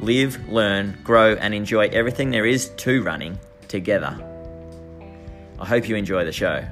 [0.00, 4.18] live, learn, grow, and enjoy everything there is to running together.
[5.58, 6.64] I hope you enjoy the show.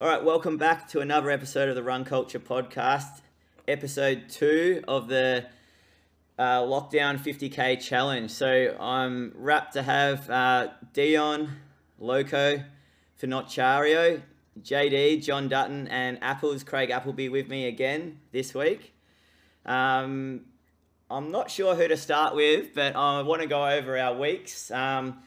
[0.00, 3.20] All right, welcome back to another episode of the Run Culture Podcast,
[3.68, 5.46] episode two of the
[6.36, 8.32] uh, Lockdown 50k challenge.
[8.32, 11.56] So I'm wrapped to have uh, Dion,
[12.00, 12.62] Loco,
[13.22, 14.20] Finocchiaro,
[14.60, 18.94] JD, John Dutton, and Apples, Craig Appleby with me again this week.
[19.66, 20.42] Um,
[21.10, 24.70] I'm not sure who to start with, but I want to go over our weeks.
[24.70, 25.18] Um,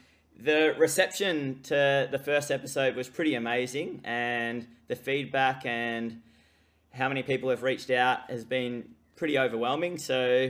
[0.42, 6.22] the reception to the first episode was pretty amazing, and the feedback and
[6.92, 9.98] how many people have reached out has been pretty overwhelming.
[9.98, 10.50] So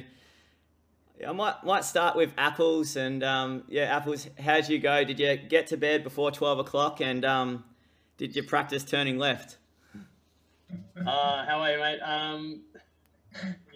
[1.27, 4.27] I might might start with apples, and um, yeah, apples.
[4.39, 5.03] How'd you go?
[5.03, 7.63] Did you get to bed before twelve o'clock, and um,
[8.17, 9.57] did you practice turning left?
[10.95, 11.99] Uh, how are you, mate?
[11.99, 12.61] Um,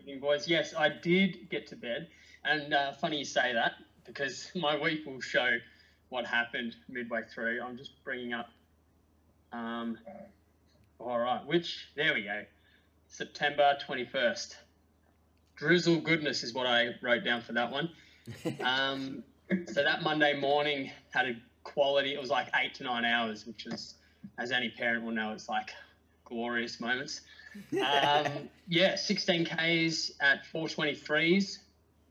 [0.03, 0.47] evening, boys.
[0.49, 2.09] Yes, I did get to bed,
[2.43, 3.73] and uh, funny you say that
[4.05, 5.57] because my week will show
[6.09, 7.61] what happened midway through.
[7.61, 8.49] I'm just bringing up.
[9.53, 9.97] Um,
[10.99, 12.43] all right, which there we go.
[13.07, 14.55] September 21st.
[15.55, 17.89] Drizzle goodness is what I wrote down for that one.
[18.63, 19.23] Um,
[19.67, 22.13] so that Monday morning had a quality.
[22.13, 23.95] It was like eight to nine hours, which is,
[24.39, 25.71] as any parent will know, it's like
[26.23, 27.21] glorious moments.
[27.55, 31.59] Um, yeah, 16 Ks at 423s.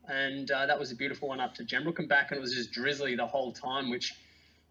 [0.07, 2.31] And uh, that was a beautiful one up to Gembrook and back.
[2.31, 4.13] And it was just drizzly the whole time, which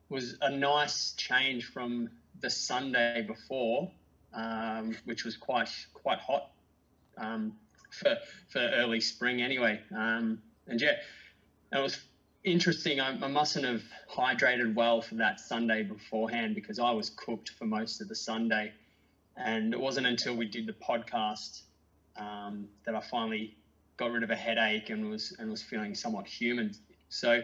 [0.08, 2.10] was a nice change from
[2.41, 3.91] the Sunday before,
[4.34, 6.50] um, which was quite quite hot
[7.16, 7.54] um,
[7.91, 8.16] for
[8.48, 9.80] for early spring anyway.
[9.94, 10.97] Um, and yeah,
[11.72, 11.98] it was
[12.44, 13.00] interesting.
[13.00, 17.64] I, I, mustn't have hydrated well for that Sunday beforehand because I was cooked for
[17.64, 18.72] most of the Sunday.
[19.37, 21.62] And it wasn't until we did the podcast
[22.16, 23.56] um, that I finally
[23.97, 26.72] got rid of a headache and was and was feeling somewhat human.
[27.09, 27.41] So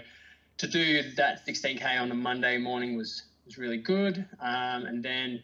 [0.58, 4.26] to do that 16k on a Monday morning was was really good.
[4.40, 5.42] Um, and then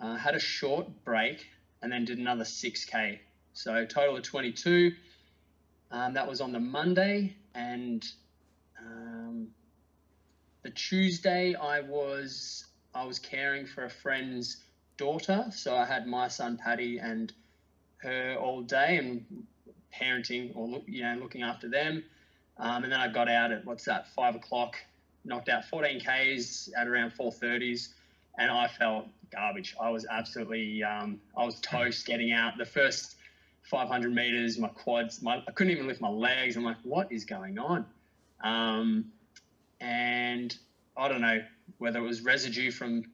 [0.00, 1.46] uh, had a short break
[1.82, 3.18] and then did another 6k.
[3.52, 4.92] So total of 22.
[5.90, 8.04] Um, that was on the Monday and
[8.80, 9.48] um,
[10.62, 12.64] the Tuesday I was
[12.94, 14.56] I was caring for a friend's
[14.96, 15.46] daughter.
[15.50, 17.32] So I had my son Paddy and
[17.98, 19.24] her all day and
[19.94, 22.04] parenting or you know looking after them.
[22.58, 24.76] Um, and then I got out at what's that five o'clock,
[25.24, 27.88] knocked out 14 k's at around 4:30s,
[28.38, 29.74] and I felt garbage.
[29.80, 33.16] I was absolutely um, I was toast getting out the first
[33.64, 34.58] 500 meters.
[34.58, 36.56] My quads, my, I couldn't even lift my legs.
[36.56, 37.84] I'm like, what is going on?
[38.42, 39.06] Um,
[39.80, 40.56] and
[40.96, 41.42] I don't know
[41.78, 43.04] whether it was residue from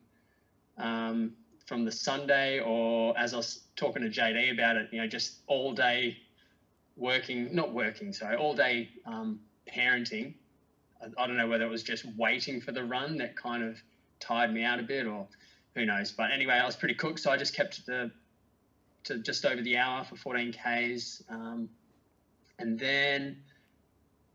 [0.78, 1.32] um,
[1.66, 5.38] from the Sunday or as I was talking to JD about it, you know, just
[5.46, 6.18] all day
[6.96, 9.40] working, not working, sorry, all day um,
[9.72, 10.34] parenting.
[11.00, 13.76] I, I, don't know whether it was just waiting for the run that kind of
[14.20, 15.26] tired me out a bit or
[15.74, 16.12] who knows.
[16.12, 18.10] But anyway, I was pretty cooked, so I just kept the
[19.04, 21.22] to just over the hour for 14 Ks.
[21.28, 21.68] Um,
[22.58, 23.42] and then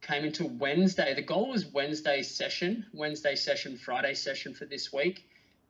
[0.02, 1.14] came into Wednesday.
[1.14, 5.30] The goal was Wednesday session, Wednesday session, Friday session for this week.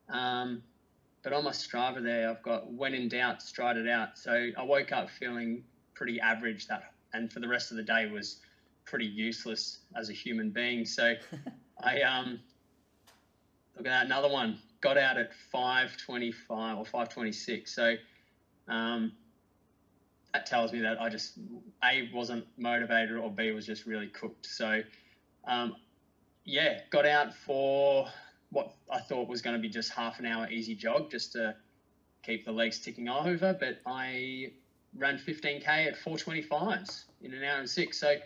[0.10, 0.64] Um,
[1.24, 4.10] but on my Strava there, I've got when in doubt, stride it out.
[4.18, 5.64] So I woke up feeling
[5.94, 6.84] pretty average that,
[7.14, 8.38] and for the rest of the day was
[8.86, 10.86] pretty useless as a human being.
[10.86, 11.14] So
[11.84, 12.40] I um
[13.76, 14.58] look at that another one.
[14.82, 17.74] Got out at 5:25 or 5:26.
[17.74, 17.94] So
[18.68, 19.12] um,
[20.34, 21.34] that tells me that I just
[21.84, 24.46] a wasn't motivated or b was just really cooked.
[24.46, 24.82] So
[25.48, 25.74] um,
[26.46, 28.08] yeah, got out for
[28.52, 31.56] what I thought was going to be just half an hour easy jog just to
[32.24, 34.52] keep the legs ticking over, but I
[34.98, 38.00] ran 15k at 425s in an hour and six.
[38.00, 38.18] So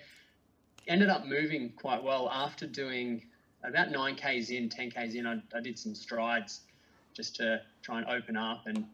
[0.87, 3.23] ended up moving quite well after doing
[3.63, 5.27] about 9k's in, 10k's in.
[5.27, 6.61] I, I did some strides
[7.13, 8.63] just to try and open up.
[8.65, 8.85] And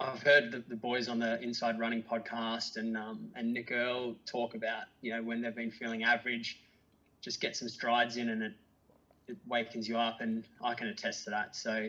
[0.00, 4.16] I've heard the, the boys on the Inside Running podcast and um, and Nick Earl
[4.26, 6.60] talk about you know when they've been feeling average,
[7.20, 8.52] just get some strides in and it
[9.28, 11.56] it wakens you up, and I can attest to that.
[11.56, 11.88] So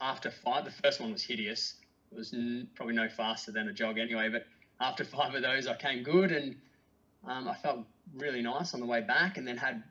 [0.00, 1.74] after five, the first one was hideous.
[2.12, 4.46] It was n- probably no faster than a jog anyway, but
[4.80, 6.56] after five of those, I came good and
[7.26, 7.80] um, I felt
[8.14, 9.82] really nice on the way back, and then had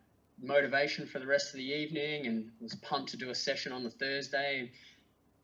[0.42, 3.84] motivation for the rest of the evening, and was pumped to do a session on
[3.84, 4.60] the Thursday.
[4.60, 4.70] And,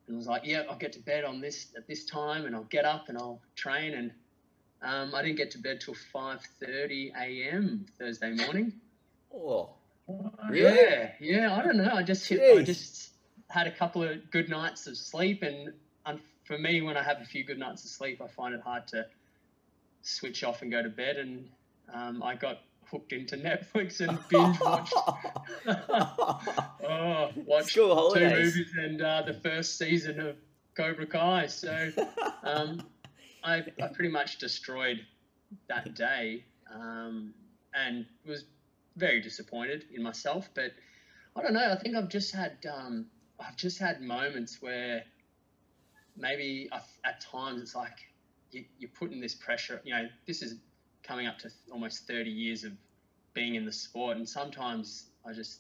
[0.08, 2.64] and was like, yeah, I'll get to bed on this at this time, and I'll
[2.64, 3.94] get up and I'll train.
[3.94, 4.12] And
[4.82, 7.86] um, I didn't get to bed till 5:30 a.m.
[7.98, 8.74] Thursday morning.
[9.34, 9.70] Oh?
[10.54, 11.56] Yeah, yeah.
[11.56, 11.92] I don't know.
[11.94, 13.12] I just hit, I just
[13.50, 15.74] had a couple of good nights of sleep, and
[16.06, 18.62] um, for me, when I have a few good nights of sleep, I find it
[18.62, 19.06] hard to
[20.02, 21.18] switch off and go to bed.
[21.18, 21.50] And
[21.94, 22.60] um, I got
[22.90, 23.38] hooked into
[23.76, 24.94] Netflix and binge watched.
[26.88, 30.36] oh, watched two movies and uh, the first season of
[30.76, 31.48] Cobra Kai.
[31.48, 31.92] So
[32.44, 32.84] um,
[33.44, 35.06] I, I pretty much destroyed
[35.68, 36.44] that day
[36.74, 37.34] um,
[37.74, 38.46] and was
[38.96, 40.50] very disappointed in myself.
[40.54, 40.72] But
[41.36, 41.72] I don't know.
[41.72, 43.06] I think I've just had um,
[43.40, 45.04] I've just had moments where
[46.18, 47.98] maybe I, at times it's like
[48.52, 49.82] you, you're putting this pressure.
[49.84, 50.56] You know, this is
[51.04, 52.72] coming up to almost 30 years of
[53.34, 55.60] being in the sport, and sometimes I just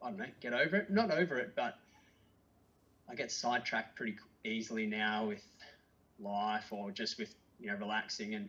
[0.00, 0.90] I don't know, get over it.
[0.90, 1.76] Not over it, but
[3.10, 5.42] I get sidetracked pretty easily now with
[6.20, 8.48] life or just with you know relaxing and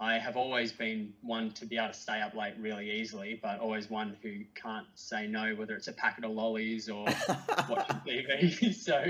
[0.00, 3.58] I have always been one to be able to stay up late really easily, but
[3.58, 7.04] always one who can't say no, whether it's a packet of lollies or
[7.68, 8.74] watching TV.
[8.74, 9.04] so,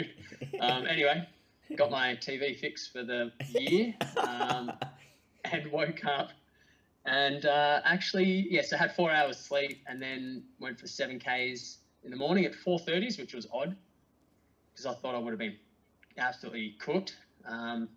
[0.60, 1.28] um, anyway,
[1.76, 4.72] got my TV fixed for the year um,
[5.44, 6.30] and woke up
[7.08, 11.78] and uh, actually, yes, I had four hours sleep and then went for seven Ks
[12.04, 13.74] in the morning at 4.30s, which was odd
[14.70, 15.56] because I thought I would have been
[16.18, 17.16] absolutely cooked.
[17.46, 17.88] Um,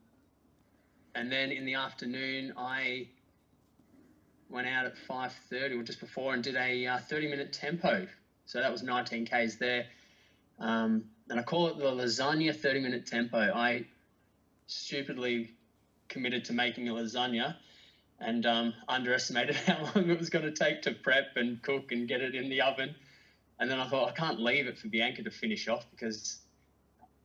[1.16, 3.08] and then in the afternoon, I
[4.50, 8.08] went out at 5.30 or just before and did a uh, 30 minute tempo.
[8.46, 9.86] So that was 19 Ks there.
[10.60, 13.38] Um, and I call it the lasagna 30 minute tempo.
[13.38, 13.86] I
[14.68, 15.52] stupidly
[16.10, 17.56] committed to making a lasagna
[18.20, 22.08] and um, underestimated how long it was going to take to prep and cook and
[22.08, 22.94] get it in the oven.
[23.60, 26.40] And then I thought, I can't leave it for Bianca to finish off because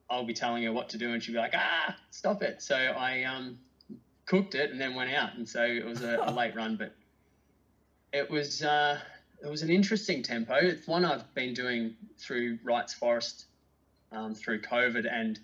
[0.09, 2.62] I'll be telling her what to do and she'll be like, ah, stop it.
[2.62, 3.59] So I um,
[4.26, 5.34] cooked it and then went out.
[5.37, 6.94] And so it was a, a late run, but
[8.12, 8.99] it was uh,
[9.43, 10.55] it was an interesting tempo.
[10.55, 13.46] It's one I've been doing through Wrights Forest
[14.12, 15.38] um, through COVID, and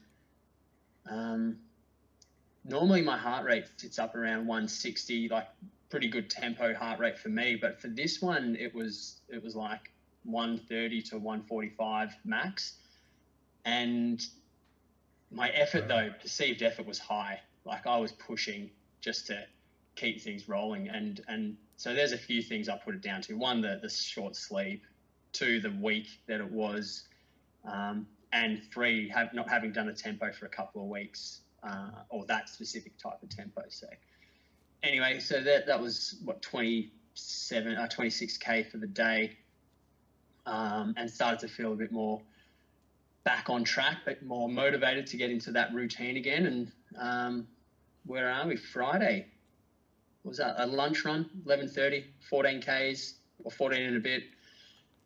[1.10, 1.58] um,
[2.64, 5.48] normally my heart rate sits up around 160, like
[5.90, 7.56] pretty good tempo heart rate for me.
[7.60, 9.90] But for this one, it was it was like
[10.24, 12.74] 130 to 145 max,
[13.64, 14.24] and
[15.30, 17.40] my effort though, perceived effort was high.
[17.64, 18.70] Like I was pushing
[19.00, 19.44] just to
[19.94, 20.88] keep things rolling.
[20.88, 23.34] And and so there's a few things I put it down to.
[23.34, 24.84] One, the the short sleep.
[25.32, 27.04] Two, the week that it was.
[27.64, 31.90] Um, and three, have not having done a tempo for a couple of weeks, uh,
[32.08, 33.62] or that specific type of tempo.
[33.68, 33.86] So
[34.82, 39.36] anyway, so that that was what 27, uh, 26k for the day,
[40.46, 42.20] um, and started to feel a bit more
[43.24, 46.46] back on track, but more motivated to get into that routine again.
[46.46, 47.46] And um,
[48.06, 48.56] where are we?
[48.56, 49.26] Friday.
[50.22, 51.28] What was that a lunch run?
[51.46, 54.22] 11:30, 14 k's or 14 and a bit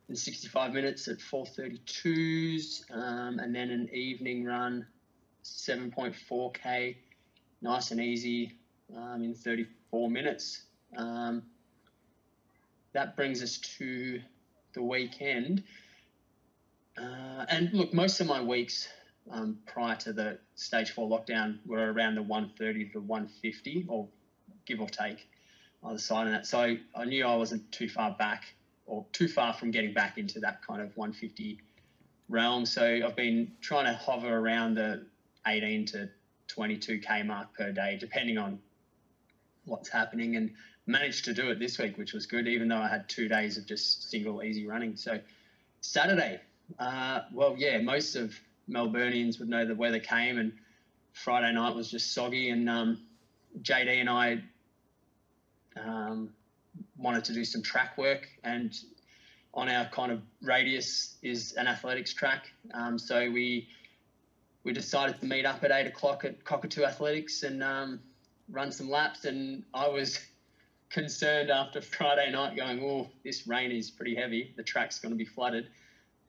[0.08, 4.86] in 65 minutes at 4:32s, um, and then an evening run,
[5.42, 6.96] 7.4k,
[7.62, 8.58] nice and easy
[8.96, 10.62] um, in 34 minutes.
[10.96, 11.42] Um,
[12.92, 14.20] that brings us to
[14.74, 15.64] the weekend.
[16.96, 18.88] Uh, and look, most of my weeks
[19.30, 24.08] um, prior to the stage four lockdown were around the 130 to 150, or
[24.66, 25.28] give or take,
[25.84, 26.46] either side of that.
[26.46, 28.44] So I, I knew I wasn't too far back
[28.86, 31.58] or too far from getting back into that kind of 150
[32.28, 32.64] realm.
[32.66, 35.06] So I've been trying to hover around the
[35.46, 36.08] 18 to
[36.48, 38.58] 22k mark per day, depending on
[39.64, 40.52] what's happening, and
[40.86, 43.58] managed to do it this week, which was good, even though I had two days
[43.58, 44.96] of just single easy running.
[44.96, 45.18] So
[45.80, 46.40] Saturday,
[46.78, 48.32] uh, well, yeah, most of
[48.68, 50.52] Melburnians would know the weather came, and
[51.12, 52.50] Friday night was just soggy.
[52.50, 53.06] And um,
[53.62, 54.42] JD and I
[55.76, 56.30] um,
[56.98, 58.76] wanted to do some track work, and
[59.54, 62.50] on our kind of radius is an athletics track.
[62.74, 63.68] Um, so we
[64.64, 68.00] we decided to meet up at eight o'clock at Cockatoo Athletics and um,
[68.50, 69.24] run some laps.
[69.24, 70.18] And I was
[70.90, 74.52] concerned after Friday night, going, "Oh, this rain is pretty heavy.
[74.56, 75.68] The track's going to be flooded."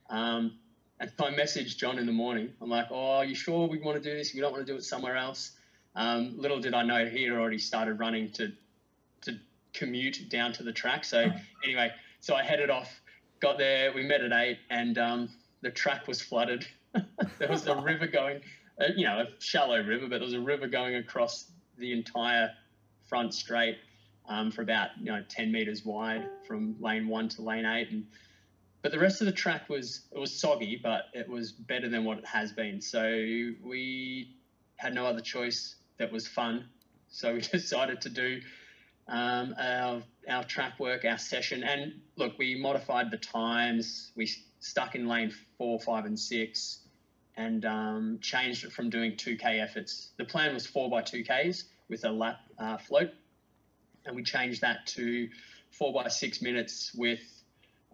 [0.10, 0.60] Um,
[1.00, 2.54] and so I messaged John in the morning.
[2.62, 4.34] I'm like, "Oh, are you sure we want to do this?
[4.34, 5.52] We don't want to do it somewhere else."
[5.96, 8.52] Um, little did I know he had already started running to
[9.22, 9.40] to
[9.74, 11.06] commute down to the track.
[11.06, 11.30] So
[11.64, 12.90] anyway, so I headed off,
[13.40, 13.94] got there.
[13.94, 15.30] We met at eight, and um,
[15.62, 16.66] the track was flooded.
[17.40, 18.42] there was a river going,
[18.82, 22.52] uh, you know, a shallow river, but there was a river going across the entire
[23.08, 23.78] front straight
[24.28, 28.06] um, for about you know 10 meters wide from lane one to lane eight, and
[28.82, 32.04] but the rest of the track was it was soggy, but it was better than
[32.06, 32.82] what it has been.
[32.82, 33.02] So
[33.64, 34.36] we
[34.78, 35.76] had no other choice.
[35.98, 36.66] That was fun,
[37.10, 38.40] so we decided to do
[39.08, 44.12] um, our our track work, our session, and look, we modified the times.
[44.16, 44.30] We
[44.60, 46.80] stuck in lane four, five, and six,
[47.36, 50.10] and um, changed it from doing 2K efforts.
[50.18, 53.12] The plan was four by 2Ks with a lap uh, float,
[54.06, 55.30] and we changed that to
[55.72, 57.20] four by six minutes with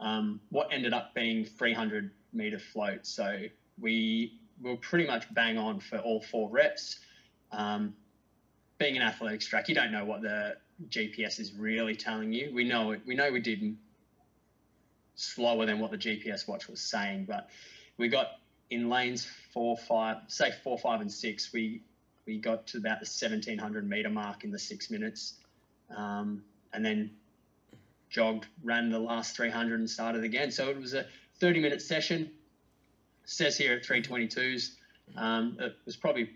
[0.03, 3.07] um, what ended up being 300 meter float.
[3.07, 3.43] So
[3.79, 6.99] we were pretty much bang on for all four reps.
[7.51, 7.95] Um,
[8.77, 10.57] being an athletics track, you don't know what the
[10.89, 12.51] GPS is really telling you.
[12.53, 13.01] We know it.
[13.05, 13.77] We know we did
[15.15, 17.49] slower than what the GPS watch was saying, but
[17.97, 18.27] we got
[18.69, 21.53] in lanes four, five, say four, five, and six.
[21.53, 21.81] We
[22.25, 25.35] we got to about the 1700 meter mark in the six minutes,
[25.95, 26.43] um,
[26.73, 27.11] and then
[28.13, 30.51] jogged, ran the last 300, and started again.
[30.51, 31.05] So it was a
[31.39, 32.31] 30 minute session.
[33.25, 34.75] says here at 322s.
[35.17, 36.29] Um, it was probably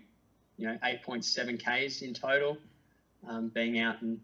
[0.58, 2.58] you know 8.7 k's in total,
[3.26, 4.20] um, being out in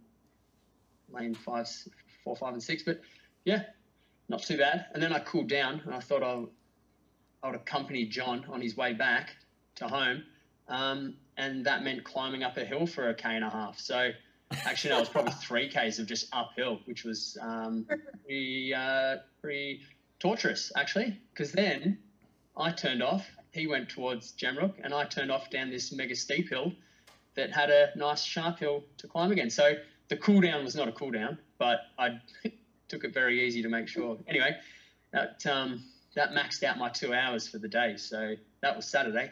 [1.11, 1.69] lane five,
[2.25, 2.83] four, five, and six.
[2.83, 3.01] But
[3.45, 3.63] yeah,
[4.29, 4.87] not too bad.
[4.93, 6.45] And then I cooled down, and I thought I,
[7.43, 9.31] I would accompany John on his way back
[9.77, 10.25] to home,
[10.69, 13.79] um, and that meant climbing up a hill for a k and a half.
[13.79, 14.11] So
[14.65, 17.87] actually, no, it was probably three k's of just uphill, which was um,
[18.25, 19.81] pretty, uh, pretty
[20.19, 21.19] torturous actually.
[21.33, 21.99] Because then
[22.57, 23.27] I turned off.
[23.53, 26.73] He went towards Gembrook, and I turned off down this mega steep hill
[27.35, 29.51] that had a nice sharp hill to climb again.
[29.51, 29.75] So
[30.09, 32.21] the cool down was not a cool down, but I
[32.89, 34.19] took it very easy to make sure.
[34.27, 34.57] Anyway,
[35.13, 35.85] that um,
[36.15, 37.97] that maxed out my two hours for the day.
[37.97, 39.31] So that was Saturday,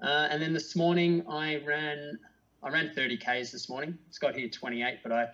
[0.00, 2.18] uh, and then this morning I ran
[2.64, 3.98] I ran 30 k's this morning.
[4.08, 5.28] It's got here 28, but I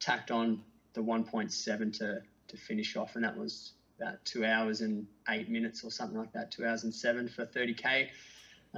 [0.00, 0.60] tacked on
[0.94, 5.82] the 1.7 to to finish off, and that was about two hours and eight minutes
[5.82, 6.50] or something like that.
[6.50, 8.08] Two hours and seven for 30k.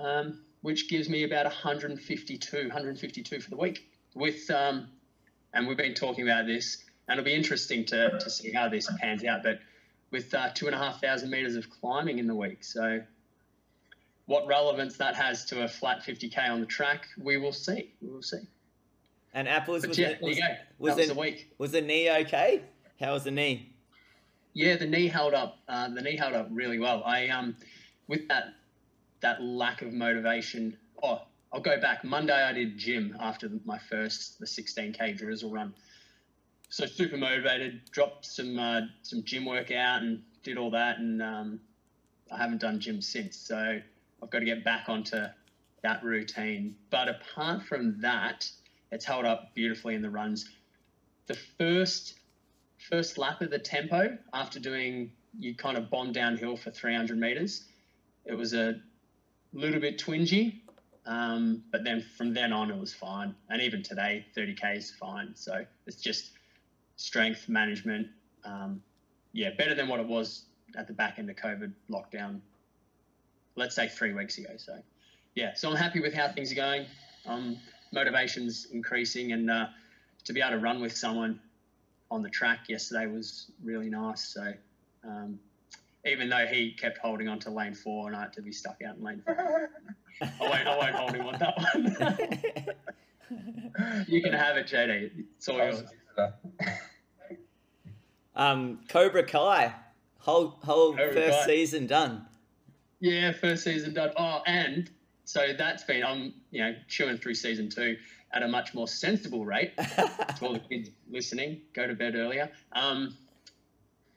[0.00, 3.88] Um, which gives me about 152, 152 for the week.
[4.15, 4.88] With um,
[5.55, 8.91] and we've been talking about this, and it'll be interesting to, to see how this
[9.00, 9.43] pans out.
[9.43, 9.61] But
[10.11, 13.00] with uh, two and a half thousand meters of climbing in the week, so
[14.26, 17.92] what relevance that has to a flat 50k on the track, we will see.
[18.02, 18.40] We will see.
[19.35, 20.54] And apples But was, yeah, the, there was, you go.
[20.78, 21.52] was that was the- week.
[21.59, 22.62] was the knee okay?
[23.00, 23.73] How was the knee?
[24.54, 25.59] Yeah, the knee held up.
[25.68, 27.02] Uh, the knee held up really well.
[27.04, 27.56] I um,
[28.09, 28.54] with that
[29.21, 30.76] that lack of motivation.
[31.02, 32.04] Oh, I'll go back.
[32.04, 35.75] Monday I did gym after the- my first the 16k drizzle run.
[36.71, 37.83] So super motivated.
[37.90, 41.61] Dropped some uh, some gym work out and did all that, and um,
[42.33, 43.37] I haven't done gym since.
[43.37, 43.80] So
[44.26, 45.18] I've got to get back onto
[45.85, 46.75] that routine.
[46.90, 48.50] But apart from that,
[48.90, 50.50] it's held up beautifully in the runs.
[51.28, 52.18] The first
[52.90, 57.64] first lap of the tempo after doing you kind of bomb downhill for 300 meters
[58.26, 58.75] it was a
[59.54, 60.61] little bit twingy
[61.06, 65.30] um, but then from then on it was fine and even today 30k is fine
[65.35, 66.33] so it's just
[66.97, 68.06] strength management
[68.45, 68.83] um,
[69.33, 70.45] yeah better than what it was
[70.76, 72.40] at the back end of covid lockdown
[73.57, 74.79] let's say three weeks ago so
[75.35, 76.87] yeah so i'm happy with how things are going
[77.27, 77.57] um,
[77.93, 79.67] motivation's increasing and uh,
[80.25, 81.41] to be able to run with someone
[82.11, 84.29] on the track yesterday was really nice.
[84.29, 84.53] So
[85.05, 85.39] um,
[86.05, 88.81] even though he kept holding on to lane four and I had to be stuck
[88.87, 89.37] out in lane four,
[90.23, 91.97] I won't, I won't hold him on that one.
[94.09, 95.11] you can have it, JD.
[95.37, 95.83] It's all yours.
[98.35, 99.75] um, Cobra Kai,
[100.19, 101.47] whole whole Cobra first Kai.
[101.47, 102.25] season done.
[103.00, 104.12] Yeah, first season done.
[104.17, 104.91] Oh, and
[105.25, 107.97] so that's been I'm you know chewing through season two
[108.33, 109.76] at a much more sensible rate.
[109.76, 112.50] to all the kids listening, go to bed earlier.
[112.73, 113.17] Um,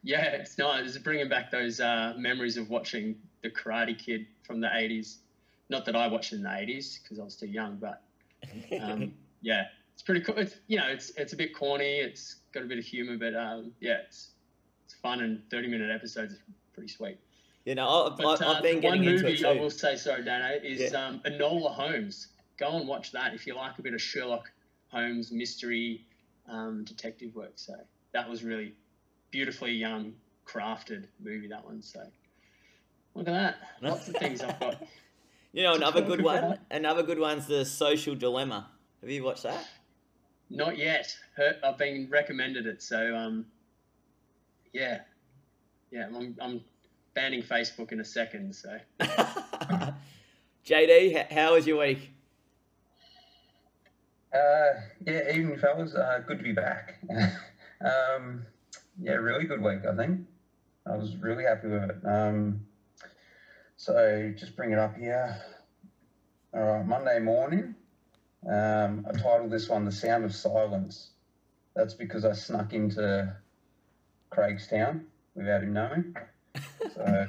[0.03, 0.88] yeah, it's nice.
[0.88, 5.17] It's bringing back those uh, memories of watching the Karate Kid from the '80s.
[5.69, 8.01] Not that I watched it in the '80s because I was too young, but
[8.81, 10.38] um, yeah, it's pretty cool.
[10.38, 12.00] It's you know, it's it's a bit corny.
[12.00, 14.29] It's got a bit of humor, but um, yeah, it's
[14.86, 16.39] it's fun and 30 minute episodes is
[16.74, 17.19] pretty sweet.
[17.69, 19.95] You know, I, But I, uh, I've been the getting one movie I will say,
[19.95, 21.05] sorry, Dano, is Yeah.
[21.05, 22.29] um, Enola Holmes.
[22.57, 24.51] Go and watch that if you like a bit of Sherlock
[24.88, 26.07] Holmes mystery
[26.47, 27.53] um, detective work.
[27.57, 27.75] So
[28.11, 28.73] that was really
[29.29, 30.15] beautifully um,
[30.47, 31.47] crafted movie.
[31.47, 31.83] That one.
[31.83, 32.01] So
[33.13, 33.57] look at that.
[33.83, 34.81] Lots of things I've got.
[35.51, 36.43] You know, another good about.
[36.43, 36.59] one.
[36.69, 38.69] Another good one's the Social Dilemma.
[39.01, 39.67] Have you watched that?
[40.51, 41.11] Not yet.
[41.63, 42.83] I've been recommended it.
[42.83, 43.47] So um,
[44.73, 44.99] yeah,
[45.89, 46.05] yeah.
[46.15, 46.61] I'm, I'm
[47.13, 48.55] banning Facebook in a second.
[48.55, 48.77] So
[50.65, 52.11] JD, how was your week?
[54.33, 55.95] Uh, yeah, evening, fellas.
[55.95, 56.99] Uh, good to be back.
[57.81, 58.45] um,
[59.01, 60.27] yeah, really good week, I think.
[60.85, 61.97] I was really happy with it.
[62.05, 62.61] Um,
[63.75, 65.41] so just bring it up here.
[66.53, 67.75] All right, Monday morning.
[68.47, 71.11] Um, I titled this one "The Sound of Silence."
[71.75, 73.35] That's because I snuck into
[74.31, 76.15] Craigstown without him knowing.
[76.95, 77.27] So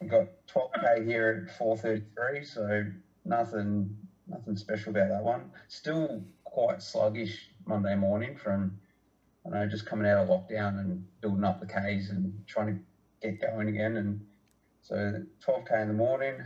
[0.00, 2.46] I've got 12k here at 4:33.
[2.46, 2.84] So
[3.24, 3.96] nothing,
[4.26, 5.50] nothing special about that one.
[5.68, 8.78] Still quite sluggish Monday morning from,
[9.46, 13.28] I know, just coming out of lockdown and building up the Ks and trying to
[13.28, 13.96] get going again.
[13.96, 14.26] And
[14.82, 16.42] so 12k in the morning,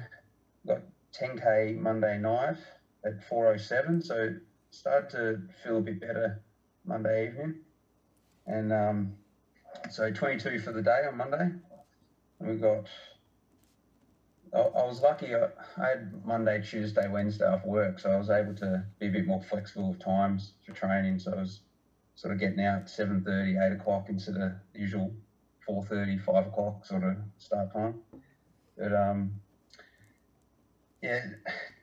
[0.66, 2.56] got 10k Monday night
[3.04, 4.02] at 4:07.
[4.04, 4.34] So
[4.70, 6.42] started to feel a bit better
[6.84, 7.60] Monday evening,
[8.46, 9.12] and um,
[9.90, 11.50] so 22 for the day on Monday.
[12.42, 12.88] We got.
[14.54, 15.34] I, was lucky.
[15.34, 19.10] I, I had Monday, Tuesday, Wednesday off work, so I was able to be a
[19.10, 21.20] bit more flexible with times for training.
[21.20, 21.60] So I was
[22.16, 25.14] sort of getting out 7:30, 8 o'clock instead of the usual
[25.68, 28.02] 4:30, 5 o'clock sort of start time.
[28.76, 29.40] But um,
[31.00, 31.20] yeah,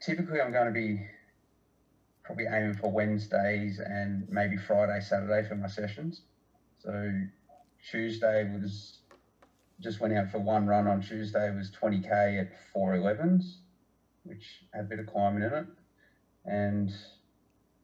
[0.01, 1.07] typically I'm going to be
[2.23, 6.21] probably aiming for Wednesdays and maybe Friday, Saturday for my sessions.
[6.79, 7.11] So
[7.89, 8.98] Tuesday was
[9.79, 13.57] just went out for one run on Tuesday It was 20k at 411s,
[14.23, 15.65] which had a bit of climbing in it,
[16.45, 16.91] and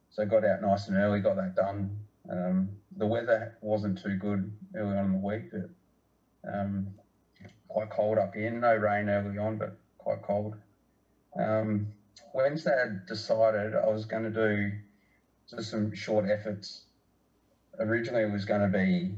[0.10, 2.00] so got out nice and early, got that done.
[2.30, 6.88] Um, the weather wasn't too good early on in the week, but um,
[7.68, 8.52] quite cold up here.
[8.52, 10.56] No rain early on, but quite cold.
[11.38, 11.88] Um,
[12.34, 14.72] Wednesday, I decided I was going to do
[15.50, 16.86] just some short efforts.
[17.80, 19.16] Originally, it was going to be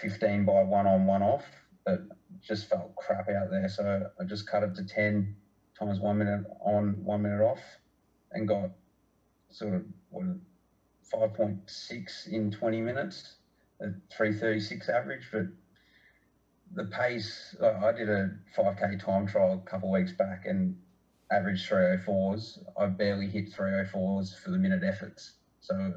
[0.00, 1.44] 15 by one on, one off,
[1.84, 2.00] but
[2.40, 3.68] just felt crap out there.
[3.68, 5.36] So I just cut it to 10
[5.78, 7.60] times one minute on, one minute off,
[8.32, 8.70] and got
[9.50, 10.24] sort of what
[11.12, 13.36] 5.6 in 20 minutes
[13.80, 15.28] at 336 average.
[15.32, 15.46] But
[16.74, 20.76] the pace, I did a 5k time trial a couple weeks back and
[21.30, 22.58] averaged 304s.
[22.78, 25.34] I barely hit 304s for the minute efforts.
[25.60, 25.92] So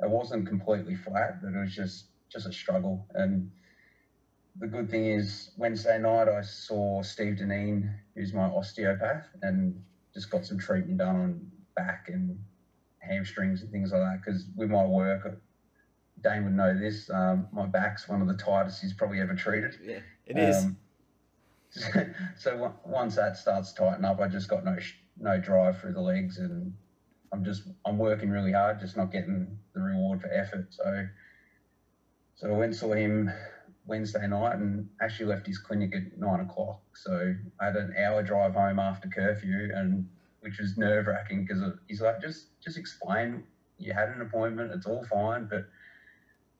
[0.00, 3.06] it wasn't completely flat, but it was just just a struggle.
[3.14, 3.50] And
[4.56, 10.30] the good thing is Wednesday night I saw Steve Deneen, who's my osteopath, and just
[10.30, 12.38] got some treatment done on back and
[13.00, 14.20] hamstrings and things like that.
[14.24, 15.40] Because with my work,
[16.22, 17.10] Dane would know this.
[17.10, 19.76] Um, my back's one of the tightest he's probably ever treated.
[19.82, 20.64] Yeah, it is.
[20.64, 20.76] Um,
[22.36, 24.76] so once that starts tightening up, I just got no
[25.18, 26.72] no drive through the legs, and
[27.32, 30.68] I'm just I'm working really hard, just not getting the reward for effort.
[30.70, 31.06] So
[32.36, 33.32] so I went saw him
[33.86, 36.80] Wednesday night, and actually left his clinic at nine o'clock.
[36.94, 40.08] So I had an hour drive home after curfew, and
[40.40, 43.44] which was nerve wracking because he's like, just just explain
[43.78, 45.66] you had an appointment, it's all fine, but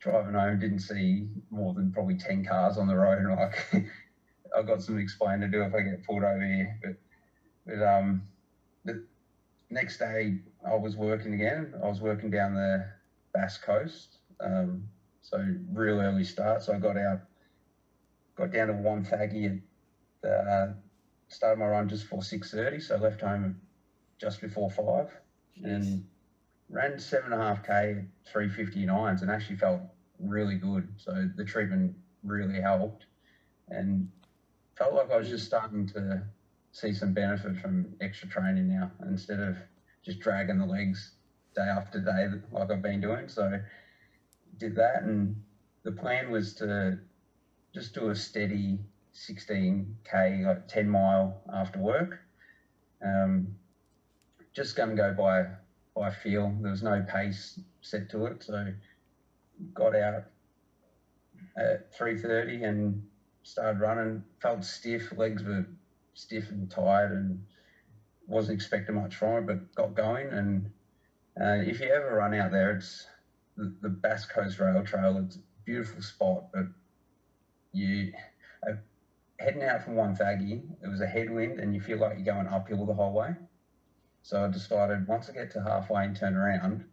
[0.00, 3.86] driving home didn't see more than probably 10 cars on the road and like
[4.56, 6.78] I've got some explaining to do if I get pulled over here.
[6.82, 6.96] But,
[7.66, 8.22] but um,
[8.84, 9.04] the
[9.70, 11.74] next day I was working again.
[11.82, 12.86] I was working down the
[13.32, 14.18] Bass Coast.
[14.40, 14.88] Um,
[15.24, 16.62] so real early start.
[16.62, 17.20] So I got out,
[18.36, 19.62] got down to Wonthaggi and
[20.22, 20.66] uh,
[21.28, 22.82] started my run just before 6.30.
[22.82, 23.56] So I left home
[24.18, 24.84] just before 5
[25.56, 25.64] Jeez.
[25.64, 26.04] and
[26.68, 29.80] ran seven and a half K, 359s and actually felt
[30.18, 30.92] really good.
[30.98, 33.06] So the treatment really helped.
[33.68, 34.10] And
[34.76, 36.22] felt like I was just starting to
[36.72, 39.56] see some benefit from extra training now instead of
[40.02, 41.12] just dragging the legs
[41.54, 43.28] day after day like I've been doing.
[43.28, 43.58] So
[44.58, 45.36] did that, and
[45.82, 46.98] the plan was to
[47.74, 48.80] just do a steady
[49.14, 52.18] 16k, like 10 mile after work.
[53.04, 53.54] Um,
[54.52, 55.46] just going to go by
[55.94, 56.52] by feel.
[56.60, 58.72] There was no pace set to it, so
[59.72, 60.24] got out
[61.56, 63.02] at 3:30 and
[63.42, 65.66] started running, felt stiff, legs were
[66.14, 67.38] stiff and tired, and
[68.26, 70.32] wasn't expecting much from it, but got going.
[70.32, 70.70] And
[71.40, 73.06] uh, if you ever run out there, it's
[73.56, 75.22] the, the Bass Coast Rail Trail.
[75.24, 76.66] It's a beautiful spot, but
[77.72, 78.12] you
[78.68, 78.74] uh,
[79.38, 82.86] heading out from Wonthaggi, it was a headwind, and you feel like you're going uphill
[82.86, 83.34] the whole way.
[84.22, 86.84] So I decided once I get to halfway and turn around,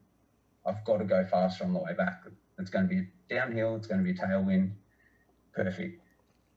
[0.65, 2.24] I've got to go faster on the way back.
[2.60, 3.76] It's going to be downhill.
[3.76, 4.71] It's going to be a tailwind.
[5.54, 6.02] Perfect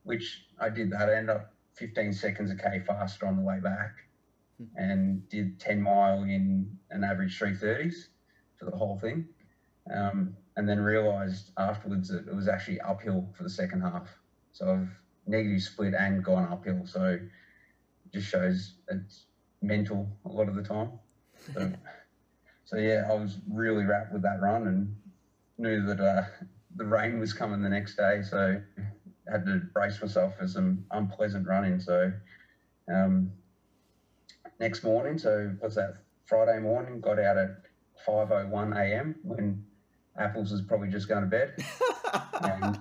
[0.05, 1.09] which I did that.
[1.09, 3.97] I ended up 15 seconds a K faster on the way back
[4.59, 4.67] hmm.
[4.77, 7.95] and did 10 mile in an average 330s
[8.57, 9.27] for the whole thing.
[9.93, 14.09] Um, and then realised afterwards that it was actually uphill for the second half.
[14.53, 14.89] So I've
[15.27, 16.87] negative split and gone uphill.
[16.87, 17.23] So it
[18.13, 19.27] just shows it's
[19.63, 20.93] mental a lot of the time.
[21.53, 21.71] So,
[22.65, 24.97] so yeah, I was really wrapped with that run and
[25.59, 26.23] knew that uh,
[26.77, 28.61] the rain was coming the next day, so
[29.31, 31.79] had to brace myself for some unpleasant running.
[31.81, 32.13] So
[32.93, 33.31] um,
[34.59, 35.95] next morning, so what's that?
[36.25, 37.51] Friday morning, got out at
[38.07, 39.17] 5:01 a.m.
[39.23, 39.63] when
[40.19, 41.55] Apples was probably just going to bed,
[42.43, 42.81] and,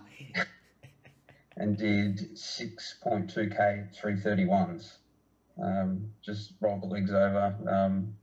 [1.58, 4.98] and did 6.2k 331s.
[5.62, 7.56] Um, just rolled the legs over.
[7.68, 8.16] Um,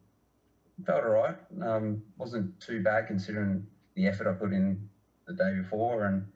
[0.85, 1.37] felt all right.
[1.63, 4.89] Um, wasn't too bad considering the effort I put in
[5.27, 6.27] the day before, and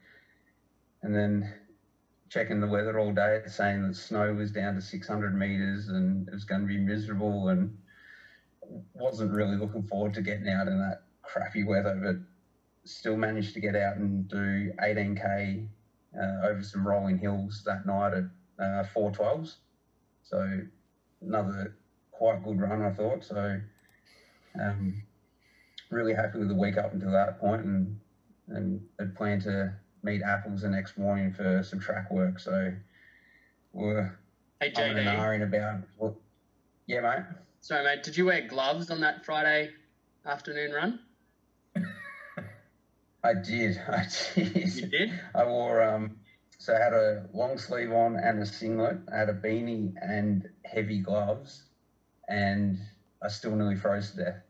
[1.02, 1.52] and then
[2.30, 6.34] checking the weather all day, saying that snow was down to 600 meters and it
[6.34, 7.76] was going to be miserable, and
[8.94, 12.16] wasn't really looking forward to getting out in that crappy weather, but
[12.84, 15.66] still managed to get out and do 18k
[16.18, 18.24] uh, over some rolling hills that night at
[18.58, 19.56] uh, 412s.
[20.22, 20.60] So
[21.22, 21.76] another
[22.12, 23.24] quite good run, I thought.
[23.24, 23.60] So
[24.60, 25.02] um,
[25.90, 27.98] really happy with the week up until that point, and
[28.48, 32.38] and had planned to meet Apples the next morning for some track work.
[32.38, 32.72] So
[33.72, 34.16] we're
[34.60, 35.80] Hey umming and JD, ahhing about.
[35.98, 36.16] Well,
[36.86, 37.24] yeah, mate.
[37.60, 39.70] sorry mate, did you wear gloves on that Friday
[40.26, 41.00] afternoon run?
[43.24, 43.80] I did.
[43.88, 44.06] I
[44.36, 44.90] You did.
[44.90, 45.20] did.
[45.34, 46.18] I wore um.
[46.58, 48.98] So I had a long sleeve on and a singlet.
[49.12, 51.64] I had a beanie and heavy gloves,
[52.28, 52.78] and
[53.22, 54.42] I still nearly froze to death.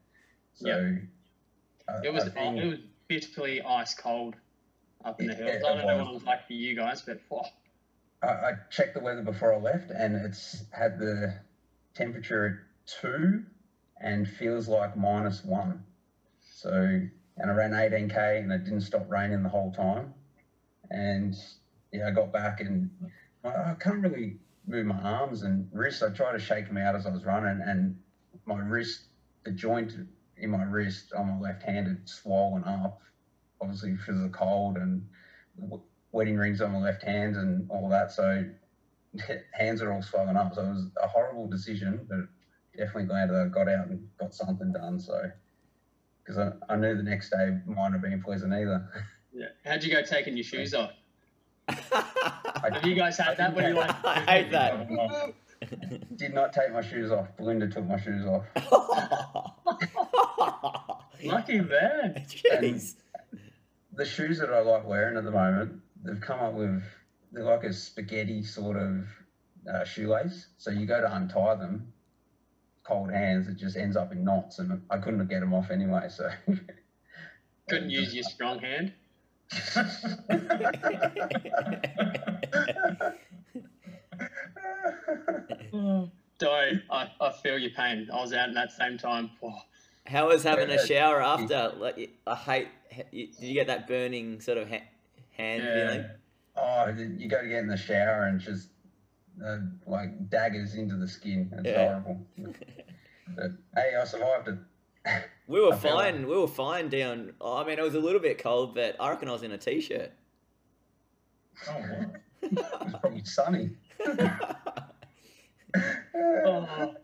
[0.54, 0.96] So
[1.88, 4.36] I- It was think- it was bitterly ice cold
[5.04, 5.50] up in the hills.
[5.50, 7.46] it I don't know what it was like for you guys, but whoa,
[8.22, 11.34] I, I checked the weather before I left, and it's had the
[11.94, 13.44] temperature at two,
[14.00, 15.84] and feels like minus one.
[16.42, 17.00] So,
[17.36, 20.14] and I ran 18k, and it didn't stop raining the whole time.
[20.90, 21.34] And
[21.92, 22.90] yeah, I got back, and
[23.44, 26.02] I, can't really move my arms and wrists.
[26.02, 27.96] I tried to shake them out as I was running, and
[28.46, 29.06] my wrist,
[29.44, 29.94] the joint
[30.36, 33.00] in my wrist on my left hand had swollen up,
[33.60, 35.06] obviously because of the cold and
[36.12, 38.12] wedding rings on my left hand and all that.
[38.12, 38.44] So
[39.52, 40.54] hands are all swollen up.
[40.54, 42.20] So it was a horrible decision, but
[42.76, 44.98] definitely glad that I got out and got something done.
[44.98, 45.30] So
[46.24, 48.88] because I, I knew the next day mine not have been pleasant either.
[49.32, 49.46] yeah.
[49.64, 50.92] How'd you go taking your shoes off?
[51.68, 51.74] I
[52.72, 53.54] Have you guys had that?
[53.54, 55.34] Where you like, I hate that.
[56.16, 57.28] did not take my shoes off.
[57.36, 58.44] Belinda took my shoes off.
[61.24, 62.26] lucky man.
[62.28, 62.94] Jeez.
[63.92, 66.82] The shoes that I like wearing at the moment, they've come up with
[67.32, 69.06] they're like a spaghetti sort of
[69.72, 70.46] uh, shoelace.
[70.58, 71.92] So you go to untie them,
[72.84, 76.08] cold hands, it just ends up in knots, and I couldn't get them off anyway.
[76.08, 76.30] So
[77.68, 78.92] Couldn't use your strong hand.
[86.40, 88.08] Sorry, I, I feel your pain.
[88.12, 89.30] I was out in that same time.
[89.40, 89.54] Whoa.
[90.06, 91.72] How was having a shower after?
[91.78, 92.68] Like, I hate.
[93.12, 94.82] Did you get that burning sort of ha-
[95.30, 96.04] hand feeling?
[96.56, 98.68] oh, you got to get in the shower and just
[99.44, 101.50] uh, like daggers into the skin.
[101.54, 102.00] It's Yeah.
[102.00, 102.26] horrible.
[103.36, 104.58] But hey, I survived it.
[105.46, 106.26] We were I feel like- fine.
[106.28, 107.32] We were fine down.
[107.40, 109.52] Oh, I mean, it was a little bit cold, but I reckon I was in
[109.52, 110.10] a t-shirt.
[111.68, 112.20] Oh, what?
[112.42, 113.70] It was probably sunny.
[116.16, 116.94] Oh,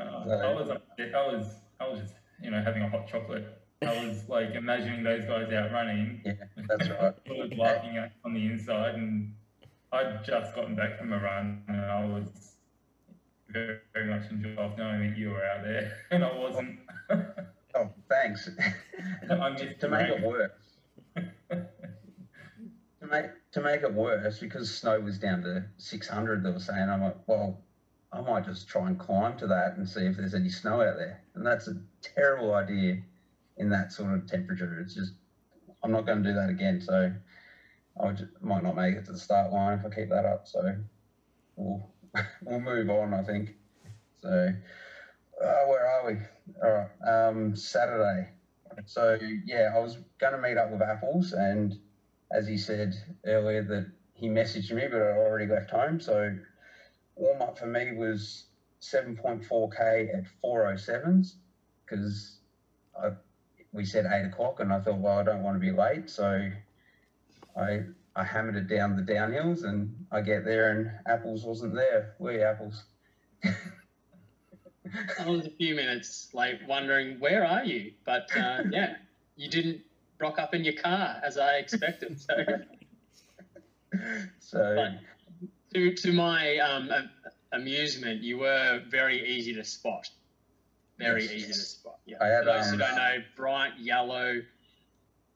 [0.00, 1.46] Uh, I was, up I was,
[1.80, 3.44] I was just, you know, having a hot chocolate.
[3.82, 6.22] I was like imagining those guys out running.
[6.24, 6.32] Yeah,
[6.68, 7.14] that's right.
[7.28, 9.34] I was laughing at, on the inside, and
[9.92, 12.54] I'd just gotten back from a run, and I was
[13.48, 16.80] very, very much myself knowing that you were out there, and I wasn't.
[17.72, 18.50] Oh, thanks.
[19.28, 20.50] To make it worse,
[23.00, 26.88] to make to make it worse, because snow was down to 600, they were saying,
[26.88, 27.60] I'm like, well,
[28.12, 30.96] I might just try and climb to that and see if there's any snow out
[30.96, 31.22] there.
[31.34, 33.02] And that's a terrible idea
[33.56, 34.80] in that sort of temperature.
[34.80, 35.12] It's just,
[35.82, 36.80] I'm not going to do that again.
[36.80, 37.12] So
[37.98, 40.46] I might not make it to the start line if I keep that up.
[40.46, 40.74] So
[41.56, 41.90] we'll,
[42.42, 43.56] we'll move on, I think.
[44.22, 44.52] So,
[45.42, 46.18] uh, where are we?
[46.62, 48.30] All right, um, Saturday.
[48.86, 51.74] So yeah, I was going to meet up with Apples, and
[52.30, 52.94] as he said
[53.26, 56.00] earlier, that he messaged me, but I already left home.
[56.00, 56.36] So
[57.16, 58.46] warm up for me was
[58.80, 61.34] 7.4k at 407s
[61.84, 62.38] because
[63.72, 66.50] we said eight o'clock, and I thought, well, I don't want to be late, so
[67.56, 67.80] I
[68.16, 72.14] I hammered it down the downhills, and I get there, and Apples wasn't there.
[72.18, 72.84] Where you, Apples?
[73.44, 77.92] I was a few minutes late, wondering where are you?
[78.04, 78.96] But uh, yeah,
[79.36, 79.82] you didn't
[80.18, 82.20] rock up in your car as I expected.
[82.20, 82.34] So
[84.40, 84.94] So
[85.74, 86.90] to to my um,
[87.52, 90.08] amusement, you were very easy to spot
[90.98, 91.32] Very Yes.
[91.32, 91.98] easy to spot.
[92.06, 92.16] Yeah.
[92.20, 94.42] I had, For those who um, don't know, bright yellow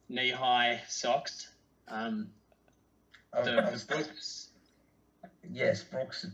[0.08, 1.48] knee high socks.
[1.88, 2.30] Um,
[3.32, 4.50] I was- the I was Brooks-
[5.50, 6.26] yes, Brooks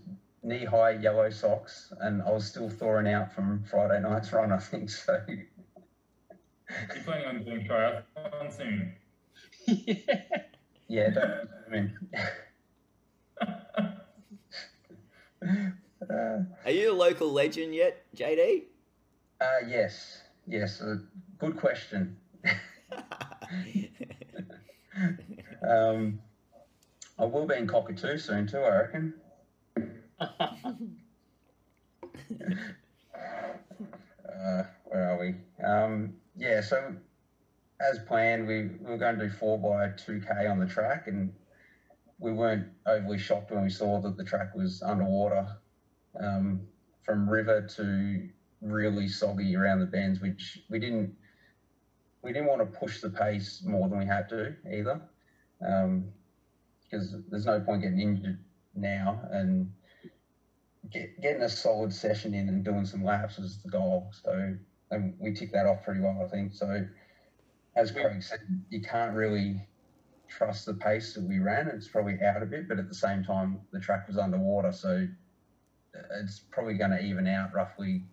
[0.42, 4.58] knee high yellow socks, and I was still thawing out from Friday night's run, I
[4.58, 4.88] think.
[4.90, 5.46] So You're
[7.04, 8.94] planning on doing triathlon soon.
[10.88, 11.98] yeah, don't, I mean,
[16.10, 18.64] uh, Are you a local legend yet, JD?
[19.40, 20.96] uh, yes, yes, uh,
[21.38, 22.16] good question.
[25.66, 26.20] Um,
[27.18, 29.14] I will be in Cockatoo soon too, I reckon.
[30.20, 30.26] uh,
[34.84, 35.34] where are we?
[35.64, 36.94] Um, yeah, so
[37.80, 41.32] as planned, we, we were going to do 4 by 2K on the track, and
[42.18, 45.46] we weren't overly shocked when we saw that the track was underwater
[46.18, 46.60] um,
[47.02, 48.28] from river to
[48.60, 51.14] really soggy around the bends, which we didn't
[52.22, 55.00] we didn't want to push the pace more than we had to either,
[55.60, 58.38] because there's no point getting injured
[58.74, 59.70] now and
[60.90, 64.10] get, getting a solid session in and doing some laps was the goal.
[64.22, 64.56] So
[64.90, 66.52] and we ticked that off pretty well, I think.
[66.52, 66.86] So
[67.76, 69.66] as Craig said, you can't really
[70.28, 71.68] trust the pace that we ran.
[71.68, 75.06] It's probably out a bit, but at the same time, the track was underwater, so
[76.20, 78.04] it's probably going to even out roughly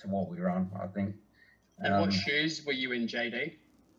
[0.00, 1.14] to what we run, I think.
[1.78, 3.56] and Um, what shoes were you in, JD?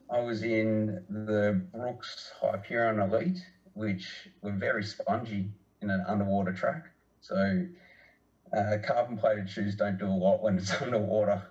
[0.10, 3.40] I was in the Brooks Hyperion Elite,
[3.74, 6.86] which were very spongy in an underwater track.
[7.22, 7.66] So
[8.56, 11.42] uh, carbon plated shoes don't do a lot when it's underwater.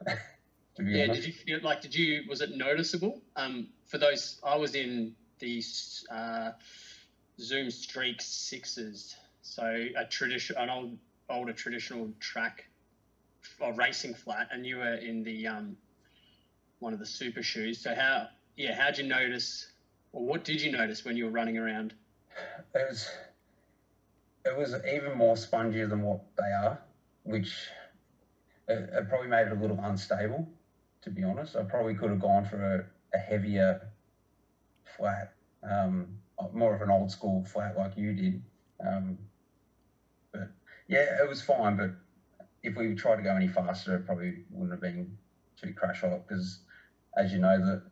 [0.77, 1.23] to be Yeah, honest.
[1.23, 3.21] did you feel like did you was it noticeable?
[3.37, 6.53] Um, for those I was in these uh,
[7.41, 12.65] Zoom Streak sixes, so a tradition an old older traditional track
[13.61, 15.77] or racing flat, and you were in the um,
[16.79, 17.83] one of the super shoes.
[17.83, 19.71] So how yeah, how'd you notice,
[20.13, 21.95] or what did you notice when you were running around?
[22.75, 23.09] It was
[24.45, 26.81] it was even more spongy than what they are,
[27.25, 27.69] which
[28.69, 30.49] it, it probably made it a little unstable.
[31.03, 33.89] To be honest, I probably could have gone for a, a heavier
[34.97, 36.09] flat, um,
[36.53, 38.43] more of an old school flat like you did.
[38.85, 39.19] Um,
[40.33, 40.49] but
[40.89, 41.77] yeah, it was fine.
[41.77, 41.91] But
[42.63, 45.17] if we tried to go any faster, it probably wouldn't have been
[45.61, 46.61] too crash hot because,
[47.17, 47.83] as you know, the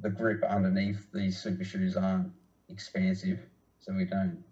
[0.00, 2.32] the grip underneath these super shoes aren't
[2.68, 3.38] expansive,
[3.80, 4.42] so we don't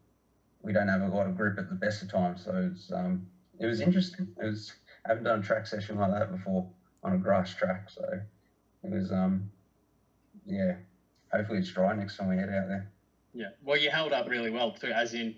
[0.63, 2.45] we don't have a lot of grip at the best of times.
[2.45, 3.27] So it's um,
[3.59, 4.29] it was interesting.
[4.41, 4.73] It was
[5.07, 6.69] I haven't done a track session like that before
[7.03, 8.21] on a grass track, so
[8.83, 9.51] it was um,
[10.45, 10.75] yeah.
[11.33, 12.91] Hopefully it's dry next time we head out there.
[13.33, 15.37] Yeah, well, you held up really well too, as in,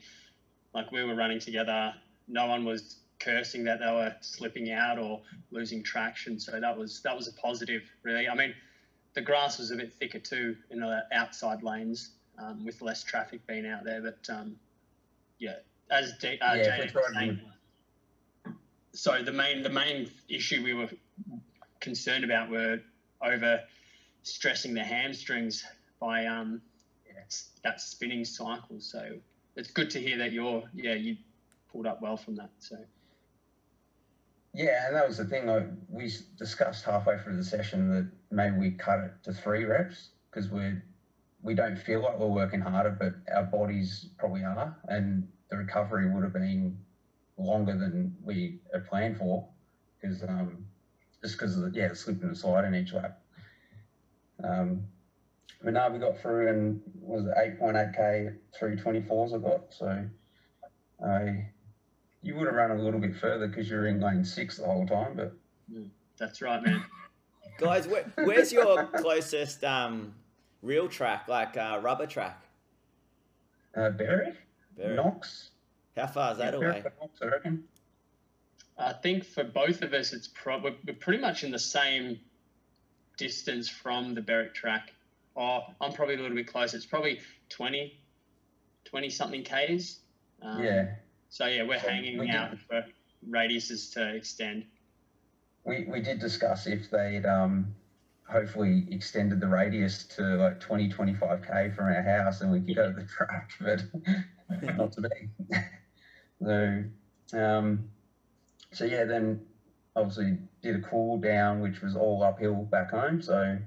[0.74, 1.92] like we were running together.
[2.28, 7.00] No one was cursing that they were slipping out or losing traction, so that was
[7.02, 8.26] that was a positive, really.
[8.26, 8.54] I mean,
[9.14, 13.46] the grass was a bit thicker too in the outside lanes, um, with less traffic
[13.46, 14.00] being out there.
[14.00, 14.56] But um,
[15.38, 15.56] yeah,
[15.90, 17.40] as D, uh, Yeah, saying,
[18.92, 20.88] so the main the main issue we were
[21.80, 22.80] concerned about were
[23.22, 23.60] over
[24.22, 25.64] stressing the hamstrings
[26.00, 26.60] by um
[27.62, 28.80] that spinning cycle.
[28.80, 29.16] So
[29.56, 31.16] it's good to hear that you're yeah you
[31.70, 32.50] pulled up well from that.
[32.58, 32.76] So
[34.54, 35.46] Yeah, and that was the thing.
[35.46, 40.10] Like, we discussed halfway through the session that maybe we cut it to three reps
[40.30, 40.76] because we
[41.42, 46.08] we don't feel like we're working harder, but our bodies probably are, and the recovery
[46.08, 46.78] would have been
[47.36, 49.48] longer than we had planned for
[50.00, 50.66] because um,
[51.22, 53.18] just because of the yeah the slip and in each lap.
[54.44, 54.88] Um,
[55.62, 59.38] but now we got through and was eight point eight k three twenty fours I
[59.38, 60.06] got so.
[61.04, 61.51] I
[62.22, 64.64] you would have run a little bit further because you were in lane six the
[64.64, 65.34] whole time, but
[66.16, 66.84] that's right, man.
[67.58, 70.14] Guys, where, where's your closest um,
[70.62, 72.42] real track, like uh, rubber track?
[73.76, 74.32] uh, Berry,
[74.76, 75.50] Very- Knox,
[75.96, 76.84] How far is that yeah, away?
[77.00, 77.64] Knox, I reckon.
[78.78, 82.18] I think for both of us, it's pro- we're, we're pretty much in the same
[83.18, 84.92] distance from the Berwick track.
[85.34, 86.76] Or I'm probably a little bit closer.
[86.76, 87.98] It's probably 20,
[88.84, 90.00] 20 something k's.
[90.42, 90.94] Um, yeah,
[91.32, 92.84] So yeah, we're So hanging we out did- for
[93.26, 94.66] radiuses to extend.
[95.64, 97.74] we we did discuss if they'd um
[98.28, 102.76] hopefully extended the radius to like 20, 25 k from our house, and we could
[102.76, 103.82] go to the track, but
[104.76, 105.56] not to be.
[106.42, 106.84] so,
[107.32, 107.88] um,
[108.72, 109.40] so yeah, then
[109.96, 113.22] obviously did a cool down, which was all uphill back home.
[113.22, 113.58] So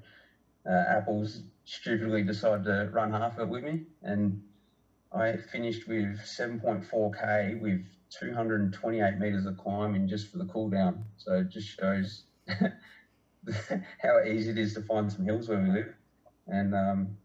[0.69, 4.41] uh, Apples stupidly decided to run half of it with me, and
[5.15, 7.85] I finished with 7.4k with
[8.19, 11.05] 228 meters of climbing just for the cool down.
[11.17, 12.23] So it just shows
[14.01, 15.93] how easy it is to find some hills where we live,
[16.47, 17.17] and um,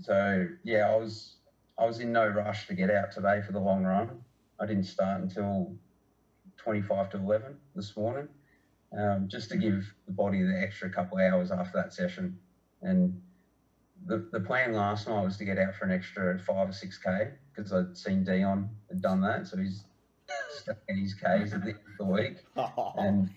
[0.00, 1.36] so yeah, I was
[1.78, 4.22] I was in no rush to get out today for the long run.
[4.60, 5.74] I didn't start until
[6.58, 8.28] 25 to 11 this morning,
[8.96, 12.38] um, just to give the body the extra couple hours after that session.
[12.82, 13.20] And
[14.06, 16.98] the, the plan last night was to get out for an extra five or six
[16.98, 19.46] K because I'd seen Dion had done that.
[19.46, 19.84] So he's
[20.50, 22.36] stuck in his Ks at the end of the week.
[22.96, 23.30] And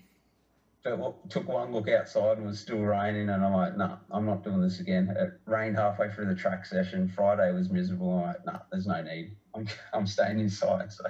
[1.30, 3.30] took one look outside and was still raining.
[3.30, 5.13] And I'm like, no, nah, I'm not doing this again.
[5.17, 7.08] It rained halfway through the track session.
[7.08, 8.19] Friday was miserable.
[8.19, 9.36] I'm like, no, nah, there's no need.
[9.56, 10.91] I'm, I'm staying inside.
[10.91, 11.06] So,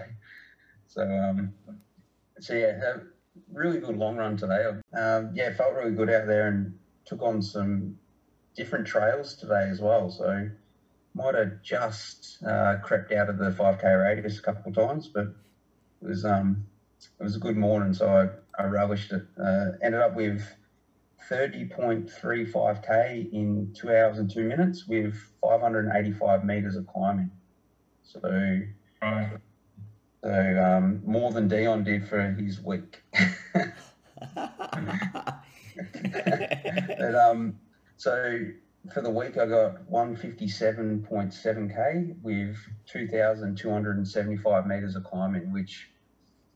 [0.87, 1.53] so, um,
[2.39, 2.97] so yeah,
[3.51, 4.65] really good long run today.
[4.97, 7.97] Um, yeah, felt really good out there and took on some
[8.55, 10.09] different trails today as well.
[10.09, 10.49] So
[11.13, 15.27] might have just uh, crept out of the 5k radius a couple of times, but
[16.01, 16.65] it was um,
[17.19, 18.29] it was a good morning, so I,
[18.61, 19.23] I relished it.
[19.41, 20.43] Uh, ended up with
[21.29, 27.31] 30.35k in two hours and two minutes with 585 meters of climbing.
[28.03, 28.19] So,
[29.01, 29.37] right.
[30.23, 33.01] so um, more than Dion did for his week.
[35.95, 37.59] but, um,
[37.97, 38.45] so
[38.93, 45.89] for the week, I got 157.7k with 2,275 meters of climbing, which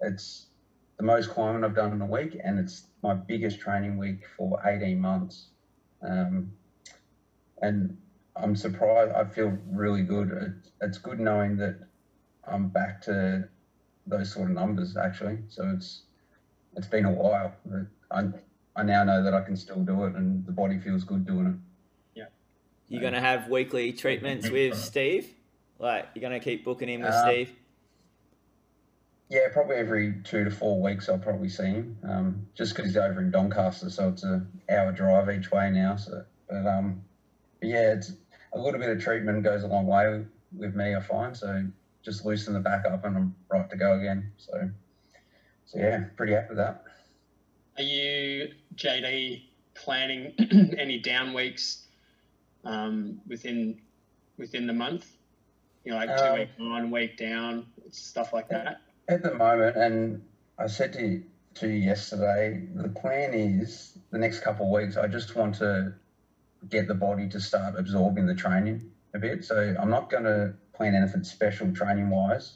[0.01, 0.47] it's
[0.97, 4.61] the most climbing I've done in a week, and it's my biggest training week for
[4.65, 5.47] 18 months.
[6.01, 6.51] Um,
[7.61, 7.97] and
[8.35, 9.13] I'm surprised.
[9.13, 10.31] I feel really good.
[10.31, 11.79] It, it's good knowing that
[12.47, 13.47] I'm back to
[14.07, 15.37] those sort of numbers actually.
[15.49, 16.03] So it's
[16.75, 17.53] it's been a while.
[18.11, 18.29] I
[18.79, 21.47] I now know that I can still do it, and the body feels good doing
[21.47, 22.19] it.
[22.19, 22.25] Yeah.
[22.87, 25.27] You're gonna have weekly treatments with Steve.
[25.79, 27.51] Like you're gonna keep booking in with um, Steve.
[29.29, 31.97] Yeah, probably every two to four weeks I'll probably see him.
[32.07, 35.97] Um, just because he's over in Doncaster, so it's a hour drive each way now.
[35.97, 37.01] So, but um,
[37.59, 38.13] but yeah, it's
[38.53, 40.23] a little bit of treatment goes a long way
[40.55, 40.95] with me.
[40.95, 41.65] I find so
[42.01, 44.31] just loosen the back up and I'm right to go again.
[44.37, 44.69] So,
[45.65, 46.85] so yeah, pretty happy with that.
[47.79, 50.33] Are you JD planning
[50.77, 51.87] any down weeks
[52.65, 53.79] um, within
[54.37, 55.09] within the month?
[55.85, 59.75] You know, like two um, week on, week down, stuff like that at the moment,
[59.75, 60.21] and
[60.57, 61.21] I said to
[61.55, 64.95] to you yesterday, the plan is the next couple of weeks.
[64.95, 65.93] I just want to
[66.69, 69.43] get the body to start absorbing the training a bit.
[69.43, 72.53] So I'm not going to plan anything special training wise.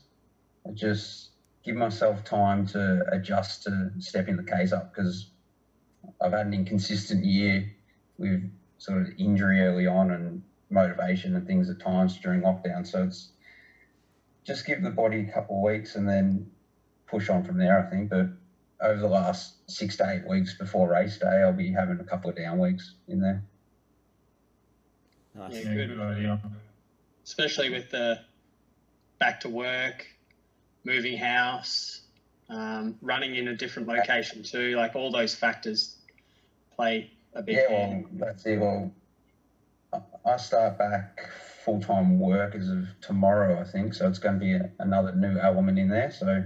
[0.67, 1.29] I just
[1.63, 5.31] give myself time to adjust to stepping the case up because
[6.21, 7.71] I've had an inconsistent year
[8.17, 12.85] with sort of injury early on and motivation and things at times during lockdown.
[12.85, 13.31] So it's
[14.43, 16.51] just give the body a couple of weeks and then
[17.07, 18.09] push on from there, I think.
[18.09, 18.27] But
[18.81, 22.29] over the last six to eight weeks before race day, I'll be having a couple
[22.29, 23.43] of down weeks in there.
[25.35, 25.53] Nice.
[25.63, 25.99] Yeah, good.
[25.99, 26.41] idea.
[27.23, 28.19] Especially with the
[29.19, 30.05] back to work,
[30.83, 32.01] moving house,
[32.49, 34.75] um, running in a different location too.
[34.75, 35.95] Like all those factors
[36.75, 37.55] play a big.
[37.55, 38.59] Yeah, well, that's it.
[38.59, 38.91] Well,
[40.25, 41.29] I start back
[41.63, 43.93] full time work as of tomorrow, I think.
[43.93, 46.11] So it's going to be a, another new element in there.
[46.11, 46.43] So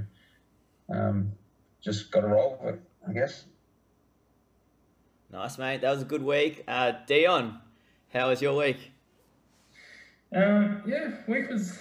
[0.89, 1.31] um,
[1.81, 3.45] just got to roll with it, I guess.
[5.31, 5.81] Nice, mate.
[5.81, 6.63] That was a good week.
[6.67, 7.59] Uh, Dion,
[8.13, 8.91] how was your week?
[10.33, 11.79] Um, yeah, week was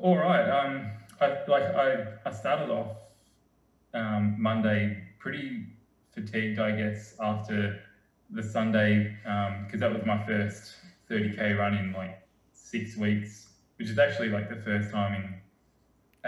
[0.00, 0.48] all right.
[0.48, 2.96] Um, I like I, I started off
[3.94, 5.66] um, Monday pretty
[6.12, 7.80] fatigued, I guess, after
[8.30, 10.76] the Sunday because um, that was my first
[11.10, 15.34] 30k run in like six weeks, which is actually like the first time in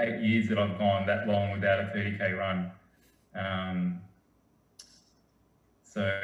[0.02, 2.70] eight years that I've gone that long without a 30k run.
[3.34, 4.00] Um,
[5.84, 6.20] so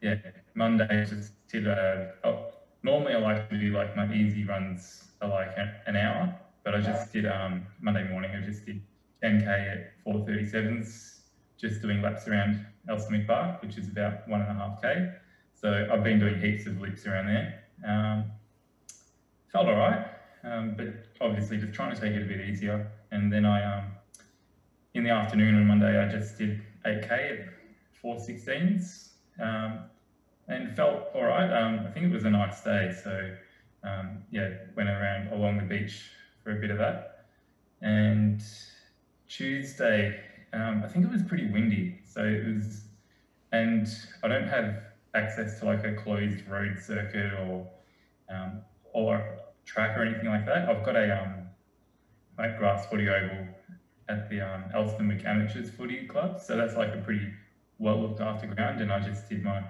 [0.00, 0.16] yeah,
[0.54, 2.14] Monday just did a.
[2.24, 2.46] Oh,
[2.82, 6.80] normally I like to do like my easy runs are like an hour, but I
[6.80, 8.30] just did um, Monday morning.
[8.34, 8.82] I just did
[9.22, 11.20] 10k at 4:37s,
[11.58, 15.12] just doing laps around Ellesmere Park, which is about one and a half k.
[15.54, 17.64] So I've been doing heaps of loops around there.
[17.86, 18.30] Um,
[19.52, 20.06] felt all right,
[20.44, 20.86] um, but
[21.20, 22.90] obviously just trying to take it a bit easier.
[23.10, 23.92] And then I, um,
[24.94, 27.48] in the afternoon on Monday, I just did 8K at
[28.02, 29.08] 416s
[29.40, 29.80] um,
[30.48, 31.50] and felt all right.
[31.50, 32.94] Um, I think it was a nice day.
[33.02, 33.36] So,
[33.82, 36.10] um, yeah, went around along the beach
[36.50, 37.26] for a bit of that.
[37.80, 38.42] And
[39.28, 40.20] Tuesday,
[40.52, 42.00] um, I think it was pretty windy.
[42.04, 42.82] So it was,
[43.52, 43.86] and
[44.22, 44.82] I don't have
[45.14, 47.68] access to like a closed road circuit or
[48.28, 50.68] um, or track or anything like that.
[50.68, 51.34] I've got a um,
[52.38, 53.46] like grass footy oval
[54.08, 57.28] at the um, Elsternwick Amateurs Footy Club, so that's like a pretty
[57.78, 59.62] well looked after ground, and I just did my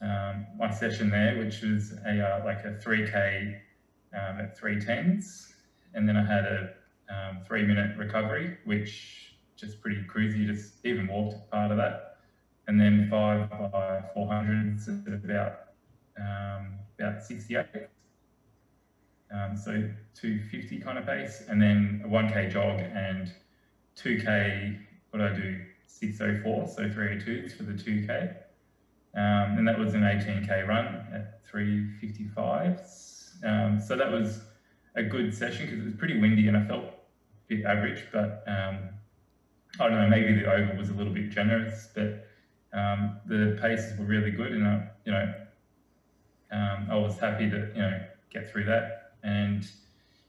[0.00, 3.60] um, my session there, which was a uh, like a 3k
[4.14, 5.54] um, at three tens,
[5.94, 6.70] and then I had a
[7.10, 12.18] um, three minute recovery, which just pretty cruisy, just even walked part of that,
[12.66, 15.52] and then five by 400s at about
[16.18, 17.66] um, about 68.
[19.30, 19.72] Um, so
[20.14, 23.32] 250 kind of pace, and then a 1k jog and
[23.96, 24.78] 2k.
[25.10, 25.60] What do I do?
[25.86, 28.36] 604, so 302s for the 2k.
[29.14, 32.80] Um, and that was an 18k run at 355.
[33.44, 34.42] Um, so that was
[34.98, 36.92] a good session because it was pretty windy and I felt a
[37.46, 38.90] bit average, but um,
[39.78, 42.26] I don't know, maybe the oval was a little bit generous, but
[42.72, 45.34] um, the paces were really good and, I, you know,
[46.50, 49.12] um, I was happy to, you know, get through that.
[49.22, 49.66] And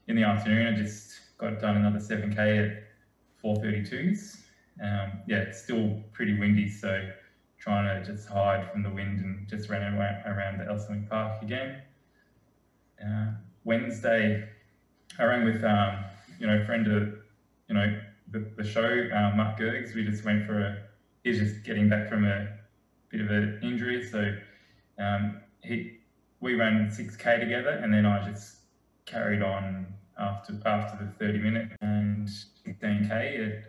[0.06, 2.82] in the afternoon, I just got done another 7k at
[3.44, 4.40] 432s.
[4.82, 7.10] Um, yeah, it's still pretty windy, so
[7.58, 11.82] trying to just hide from the wind and just ran around the Elsternwick Park again.
[13.04, 13.32] Uh,
[13.64, 14.48] Wednesday,
[15.20, 16.04] I ran with um,
[16.38, 17.14] you know a friend of
[17.68, 18.00] you know
[18.30, 19.94] the, the show, uh, Mark Gergs.
[19.94, 20.82] We just went for a.
[21.22, 22.48] He's just getting back from a
[23.10, 24.34] bit of an injury, so
[24.98, 25.98] um, he
[26.40, 28.56] we ran 6k together, and then I just
[29.04, 29.86] carried on
[30.18, 33.64] after after the 30 minute and 16k at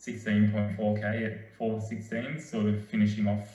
[0.00, 3.48] 16.4k at 416, sort of finishing off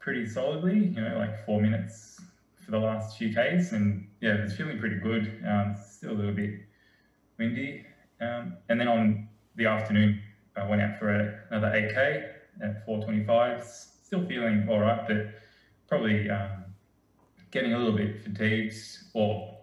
[0.00, 0.78] pretty solidly.
[0.78, 2.20] You know, like four minutes
[2.64, 5.44] for the last few Ks, and yeah, it's feeling pretty good.
[5.46, 6.60] Um, still a little bit
[7.38, 7.84] windy.
[8.20, 10.20] Um, and then on the afternoon,
[10.56, 12.28] I went out for a, another 8K
[12.62, 13.86] at 425s.
[14.04, 15.34] Still feeling all right, but
[15.88, 16.64] probably um,
[17.50, 18.74] getting a little bit fatigued,
[19.12, 19.58] or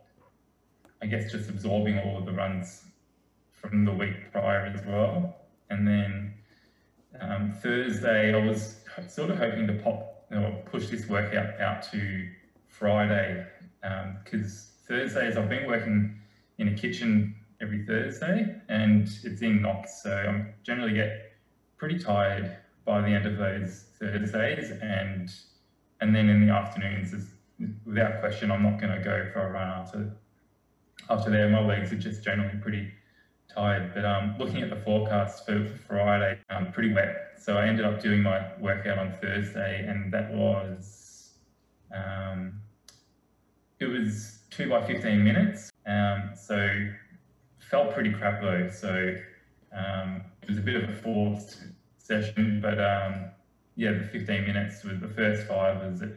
[1.02, 2.84] I guess just absorbing all of the runs
[3.54, 5.36] from the week prior as well.
[5.70, 6.34] And then
[7.22, 12.30] um, Thursday, I was sort of hoping to pop or push this workout out to
[12.68, 13.46] Friday
[13.82, 16.20] because um, Thursdays I've been working
[16.58, 21.34] in a kitchen every Thursday and it's in Knox, so I generally get
[21.78, 25.30] pretty tired by the end of those Thursdays and
[26.02, 27.16] and then in the afternoons,
[27.86, 30.12] without question, I'm not going to go for a run after
[31.10, 31.48] after there.
[31.50, 32.92] My legs are just generally pretty
[33.54, 33.94] tired.
[33.94, 37.34] But um, looking at the forecast for Friday, um, pretty wet.
[37.38, 41.32] So I ended up doing my workout on Thursday, and that was
[41.94, 42.60] um,
[43.80, 45.72] it was two by 15 minutes.
[45.86, 46.88] Um, so
[47.60, 48.70] felt pretty crap though.
[48.70, 49.16] So
[49.72, 51.58] um, it was a bit of a forced
[51.98, 53.26] session, but um,
[53.76, 56.12] yeah, the 15 minutes with the first five was at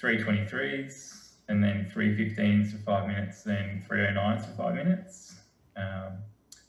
[0.00, 5.40] 323s and then 315s for five minutes, then 309s for five minutes.
[5.76, 6.18] Um,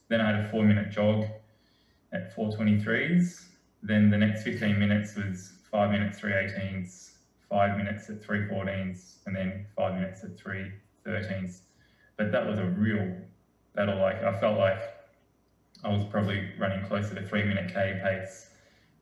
[0.10, 1.26] then I had a four minute jog
[2.14, 3.46] at 423s.
[3.84, 7.12] Then the next 15 minutes was five minutes, 318s,
[7.50, 11.62] five minutes at 314s, and then five minutes at 313s.
[12.18, 13.16] But that was a real
[13.76, 14.00] battle.
[14.00, 14.80] Like I felt like
[15.84, 18.50] I was probably running closer to three minute K pace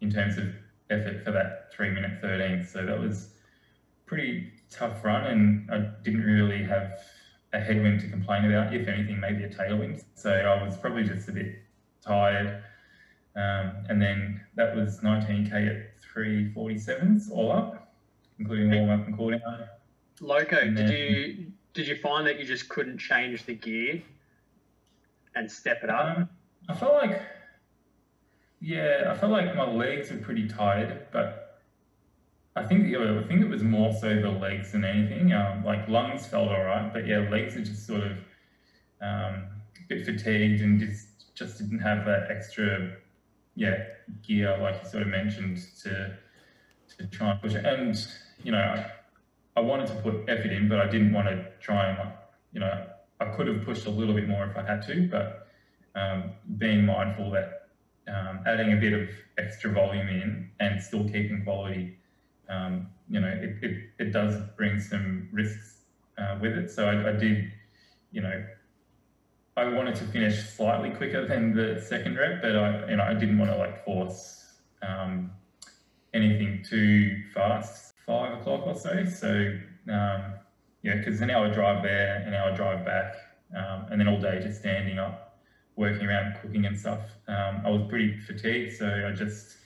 [0.02, 0.54] in terms of
[0.90, 2.66] effort for that three minute 13.
[2.66, 3.30] So that was
[4.06, 7.00] pretty tough run, and I didn't really have
[7.54, 8.74] a headwind to complain about.
[8.74, 10.04] If anything, maybe a tailwind.
[10.16, 11.56] So I was probably just a bit
[12.02, 12.64] tired.
[13.36, 17.94] Um, and then that was 19k at 347s all up,
[18.40, 19.68] including warm up and cool down.
[20.22, 24.02] Loco, then, did you did you find that you just couldn't change the gear
[25.36, 26.18] and step it up?
[26.18, 26.30] Um,
[26.70, 27.22] I felt like,
[28.62, 31.62] yeah, I felt like my legs were pretty tired, but
[32.56, 35.34] I think yeah, I think it was more so the legs than anything.
[35.34, 38.18] Um, like lungs felt all right, but yeah, legs are just sort of
[39.02, 39.44] um,
[39.78, 42.94] a bit fatigued and just just didn't have that extra
[43.56, 43.84] yeah
[44.26, 46.16] gear like you sort of mentioned to
[46.98, 47.66] to try and push it.
[47.66, 47.98] And
[48.42, 48.86] you know,
[49.56, 52.12] I, wanted to put effort in, but I didn't want to try and
[52.54, 52.86] you know
[53.20, 55.48] I could have pushed a little bit more if I had to, but
[55.96, 57.70] um, being mindful that
[58.08, 61.98] um, adding a bit of extra volume in and still keeping quality
[62.50, 65.78] um, you know, it, it, it, does bring some risks
[66.18, 66.72] uh, with it.
[66.72, 67.52] So I, I, did,
[68.12, 68.46] you know,
[69.58, 73.14] I wanted to finish slightly quicker than the second rep, but I, you know, I
[73.14, 75.32] didn't want to like force um,
[76.14, 79.06] anything too fast, five o'clock or so.
[79.06, 79.30] So
[79.92, 80.34] um,
[80.84, 83.16] yeah, because an hour drive there, an hour drive back,
[83.56, 85.40] um, and then all day just standing up,
[85.76, 87.02] working around, cooking and stuff.
[87.28, 89.58] Um, I was pretty fatigued, so I just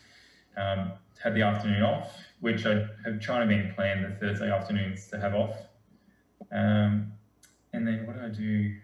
[0.58, 5.08] um, had the afternoon off which I have trying to be planned the Thursday afternoons
[5.08, 5.58] to have off.
[6.52, 7.12] Um,
[7.74, 8.76] and then what did I do?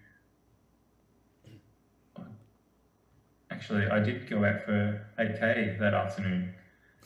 [3.49, 6.53] Actually, I did go out for 8K that afternoon.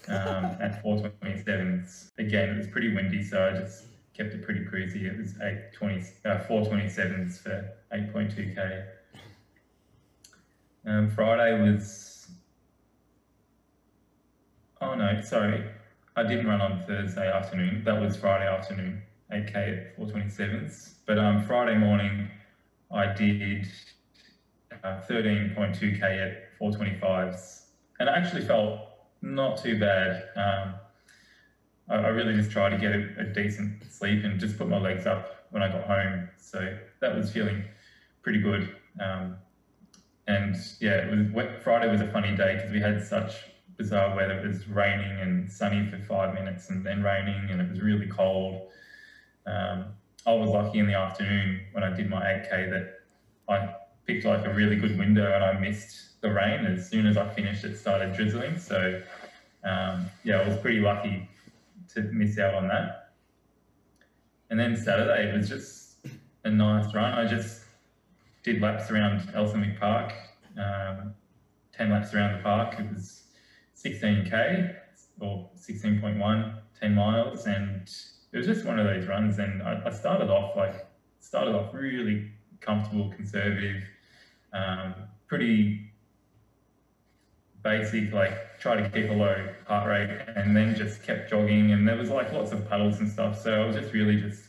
[0.07, 1.87] Um, at 427.
[2.17, 3.85] Again, it was pretty windy, so I just
[4.15, 5.03] kept it pretty cruisy.
[5.03, 8.85] It was 820, uh, 427s for 8.2k.
[10.85, 12.29] Um, Friday was.
[14.81, 15.63] Oh no, sorry.
[16.15, 17.83] I didn't run on Thursday afternoon.
[17.85, 20.93] That was Friday afternoon, 8k at 427s.
[21.05, 22.29] But um, Friday morning,
[22.91, 23.67] I did
[24.83, 27.63] uh, 13.2k at 425s,
[27.99, 28.88] and I actually felt
[29.21, 30.29] not too bad.
[30.35, 30.75] Um,
[31.89, 34.77] I, I, really just tried to get a, a, decent sleep and just put my
[34.77, 36.29] legs up when I got home.
[36.37, 37.63] So that was feeling
[38.21, 38.75] pretty good.
[38.99, 39.37] Um,
[40.27, 43.33] and yeah, it was Friday was a funny day because we had such
[43.77, 44.39] bizarre weather.
[44.39, 48.07] It was raining and sunny for five minutes and then raining and it was really
[48.07, 48.69] cold.
[49.47, 49.85] Um,
[50.27, 52.99] I was lucky in the afternoon when I did my 8K that
[53.47, 53.73] I
[54.05, 56.65] picked like a really good window and I missed the rain.
[56.65, 58.57] As soon as I finished, it started drizzling.
[58.57, 59.01] So
[59.63, 61.27] um, yeah, I was pretty lucky
[61.93, 63.13] to miss out on that.
[64.49, 65.97] And then Saturday, was just
[66.43, 67.13] a nice run.
[67.13, 67.63] I just
[68.43, 70.13] did laps around Elsternwick Park,
[70.57, 71.13] um,
[71.73, 72.79] 10 laps around the park.
[72.79, 73.23] It was
[73.75, 74.75] 16k
[75.19, 77.89] or 16.1, 10 miles, and
[78.31, 79.39] it was just one of those runs.
[79.39, 80.87] And I, I started off like
[81.19, 83.83] started off really comfortable, conservative,
[84.53, 84.95] um,
[85.27, 85.88] pretty
[87.63, 91.71] basic, like try to keep a low heart rate, and then just kept jogging.
[91.71, 94.43] And there was like lots of puddles and stuff, so I was just really just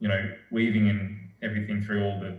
[0.00, 2.38] you know weaving in everything through all the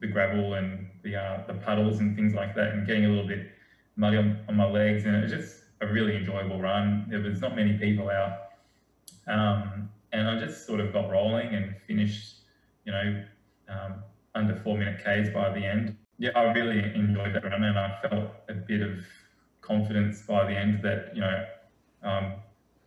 [0.00, 3.26] the gravel and the uh, the puddles and things like that, and getting a little
[3.26, 3.50] bit
[3.96, 7.06] muddy on, on my legs, and it was just a really enjoyable run.
[7.08, 8.32] There was not many people out,
[9.26, 12.36] um, and I just sort of got rolling and finished,
[12.84, 13.24] you know,
[13.68, 14.02] um,
[14.34, 15.96] under four minute Ks by the end.
[16.18, 19.04] Yeah, I really enjoyed that run, and I felt a bit of
[19.70, 21.44] confidence by the end that you know,
[22.02, 22.32] um,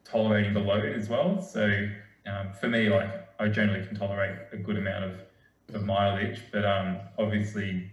[0.03, 1.41] tolerating the load as well.
[1.41, 1.63] So
[2.27, 3.09] um, for me, like
[3.39, 7.89] I generally can tolerate a good amount of, of mileage, but um, obviously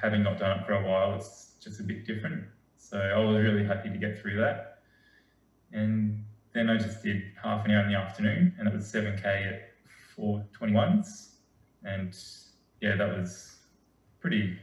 [0.00, 2.44] having not done it for a while, it's just a bit different.
[2.78, 4.78] So I was really happy to get through that.
[5.72, 9.24] And then I just did half an hour in the afternoon and it was 7K
[9.24, 9.70] at
[10.18, 11.34] 421s.
[11.82, 12.16] And
[12.80, 13.56] yeah, that was
[14.20, 14.56] pretty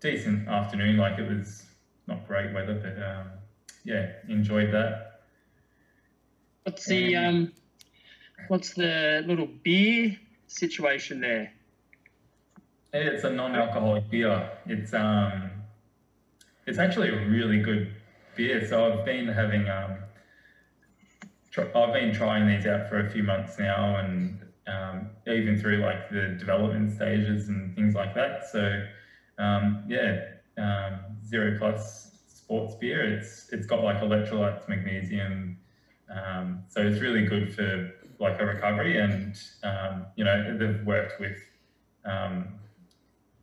[0.00, 0.98] decent afternoon.
[0.98, 1.64] Like it was
[2.12, 3.26] not great weather, but um,
[3.84, 5.22] yeah, enjoyed that.
[6.64, 7.52] What's the um,
[8.48, 11.52] what's the little beer situation there?
[12.92, 14.50] It's a non-alcoholic beer.
[14.66, 15.50] It's um,
[16.66, 17.94] it's actually a really good
[18.36, 18.66] beer.
[18.68, 19.96] So I've been having um,
[21.50, 25.78] tr- I've been trying these out for a few months now, and um, even through
[25.78, 28.46] like the development stages and things like that.
[28.52, 28.84] So
[29.38, 33.02] um, yeah, um, zero plus sports beer.
[33.18, 35.58] It's it's got like electrolytes, magnesium.
[36.10, 41.20] Um, so it's really good for like a recovery, and um, you know they've worked
[41.20, 41.38] with
[42.04, 42.58] um,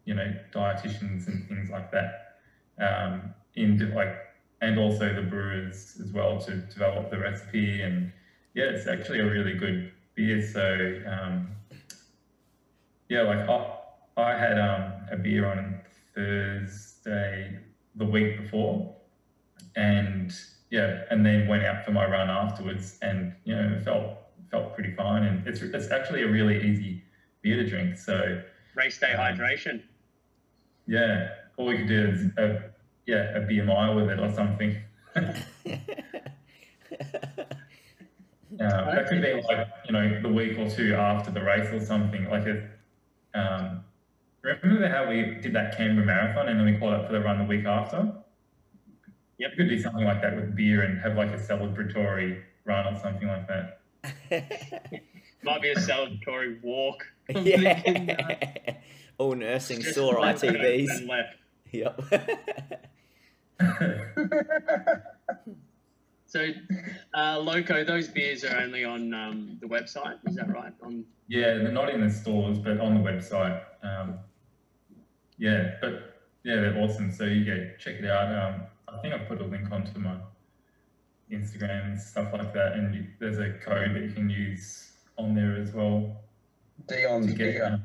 [0.06, 2.38] you know dietitians and things like that
[2.80, 4.16] um, in like
[4.62, 8.12] and also the brewers as well to develop the recipe and
[8.56, 11.48] yeah it's actually a really good beer so um,
[13.08, 13.76] yeah like I,
[14.18, 15.80] I had um, a beer on
[16.16, 16.99] Thursday
[17.96, 18.96] the week before
[19.76, 20.34] and
[20.70, 24.18] yeah and then went out for my run afterwards and you know felt
[24.52, 27.04] felt pretty fine and it's it's actually a really easy
[27.42, 28.42] beer to drink so
[28.76, 29.82] race day um, hydration
[30.88, 31.30] yeah
[31.60, 32.72] all we could do is a,
[33.06, 34.78] yeah, a BMI with it or something.
[35.16, 35.34] um,
[38.52, 42.30] that could be like, you know, the week or two after the race or something.
[42.30, 42.70] Like a,
[43.38, 43.84] um,
[44.44, 47.40] remember how we did that Canberra Marathon and then we called up for the run
[47.40, 48.14] the week after?
[49.38, 49.52] Yep.
[49.52, 53.00] We could do something like that with beer and have like a celebratory run or
[53.00, 53.80] something like that.
[55.44, 57.06] Might be a celebratory walk.
[57.30, 58.74] yeah.
[59.18, 61.08] All nursing sore ITBs.
[61.72, 62.02] Yep.
[66.26, 66.48] so,
[67.14, 70.18] uh, Loco, those beers are only on um, the website.
[70.26, 70.74] Is that right?
[70.82, 73.62] On yeah, they're not in the stores, but on the website.
[73.84, 74.20] Um,
[75.40, 77.12] yeah, but yeah, they're awesome.
[77.12, 78.54] So you go check it out.
[78.54, 80.18] Um, I think I put a link onto my
[81.32, 85.34] Instagram and stuff like that, and you, there's a code that you can use on
[85.34, 86.18] there as well.
[86.88, 87.82] Dion's beer.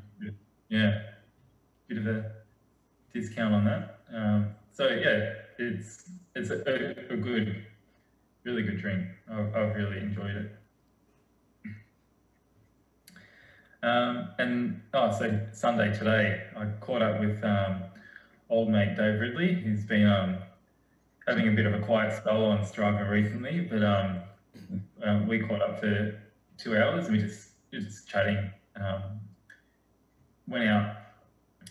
[0.69, 0.99] Yeah,
[1.87, 2.31] bit of a
[3.13, 3.99] discount on that.
[4.13, 6.55] Um, so yeah, it's it's a,
[7.11, 7.65] a, good,
[8.43, 9.07] really good drink.
[9.31, 10.51] I've, I've really enjoyed it.
[13.85, 17.83] Um, and oh, so Sunday today, I caught up with um,
[18.49, 20.37] old mate Dave Ridley, who's been um,
[21.27, 24.21] having a bit of a quiet spell on Strava recently, but um,
[25.03, 26.19] um, we caught up for
[26.57, 28.49] two hours and we just just chatting.
[28.75, 29.19] Um,
[30.47, 30.95] went out.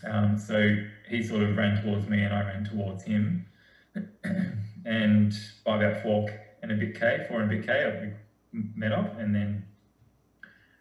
[0.09, 0.73] Um, so
[1.09, 3.45] he sort of ran towards me and I ran towards him.
[4.85, 5.33] and
[5.65, 6.29] by about four
[6.61, 8.13] and a bit K, four and a bit K,
[8.53, 9.65] we met up and then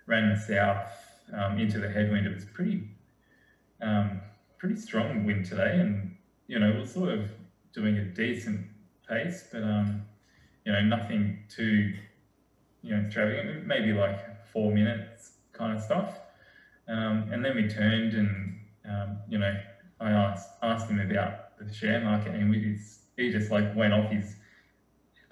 [0.07, 2.27] ran south um, into the headwind.
[2.27, 2.89] It was pretty,
[3.81, 4.21] um,
[4.59, 6.17] pretty strong wind today, and
[6.47, 7.31] you know, we are sort of
[7.73, 8.67] doing a decent
[9.09, 10.03] pace, but um,
[10.65, 11.95] you know, nothing too,
[12.83, 13.67] you know, extravagant.
[13.67, 16.21] Maybe like four minutes kind of stuff.
[16.87, 19.59] Um, and then we turned and um, you know,
[20.01, 22.79] I asked asked him about the share market, and we
[23.17, 24.37] he just like went off his,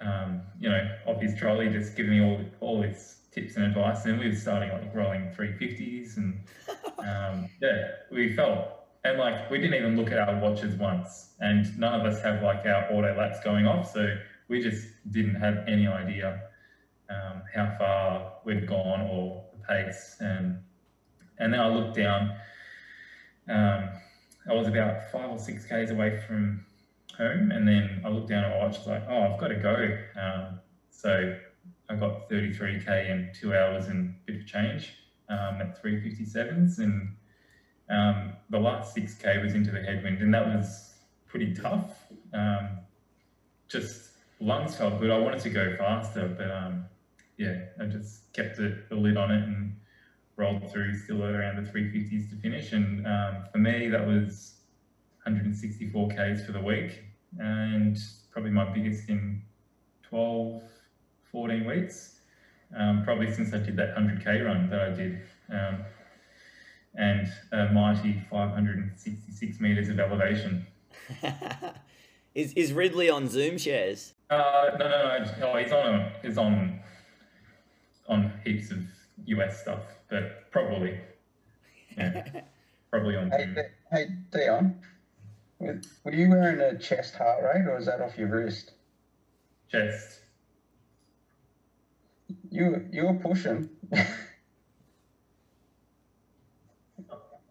[0.01, 4.05] um, you know, off his trolley, just giving me all all his tips and advice.
[4.05, 6.39] And we were starting like rolling 350s, and
[6.99, 11.77] um, yeah, we felt and like we didn't even look at our watches once, and
[11.77, 14.15] none of us have like our auto laps going off, so
[14.47, 16.49] we just didn't have any idea
[17.09, 20.17] um, how far we'd gone or the pace.
[20.19, 20.59] And
[21.39, 22.35] and then I looked down.
[23.49, 23.89] Um,
[24.49, 26.65] I was about five or six k's away from
[27.17, 28.75] home, and then I looked down at my watch.
[28.75, 30.59] I was like, "Oh, I've got to go." Um,
[30.91, 31.37] so
[31.89, 34.93] I got 33k in two hours and a bit of change
[35.29, 37.15] um, at 357s, and
[37.89, 40.95] um, the last 6k was into the headwind, and that was
[41.27, 42.05] pretty tough.
[42.33, 42.79] Um,
[43.67, 45.11] just lungs felt good.
[45.11, 46.85] I wanted to go faster, but um,
[47.37, 49.75] yeah, I just kept the, the lid on it and
[50.35, 52.71] rolled through still around the 350s to finish.
[52.71, 54.55] And um, for me, that was
[55.23, 57.03] 164 Ks for the week
[57.39, 57.97] and
[58.31, 59.41] probably my biggest in
[60.09, 60.61] 12,
[61.33, 62.19] 14 weeks.
[62.77, 65.19] Um, probably since I did that 100k run that I did.
[65.51, 65.79] Um,
[66.95, 70.65] and a mighty 566 meters of elevation.
[72.35, 74.13] is, is Ridley on Zoom shares?
[74.29, 75.25] Uh, no, no, no.
[75.47, 75.95] Oh, he's on.
[75.95, 76.79] A, he's on.
[78.09, 78.79] On heaps of
[79.25, 80.99] US stuff, but probably.
[81.97, 82.41] Yeah,
[82.91, 83.31] probably on.
[83.31, 83.55] Hey,
[83.91, 84.79] hey, Dion.
[85.59, 88.71] Were you wearing a chest heart rate, or is that off your wrist?
[89.71, 90.19] Chest.
[92.49, 93.69] You you were pushing.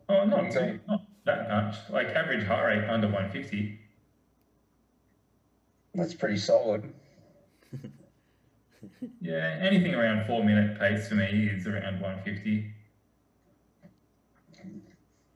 [0.09, 1.77] oh, not too, not that much.
[1.91, 3.79] Like average heart rate under 150.
[5.95, 6.93] That's pretty solid.
[9.21, 12.73] yeah, anything around four minute pace for me is around 150.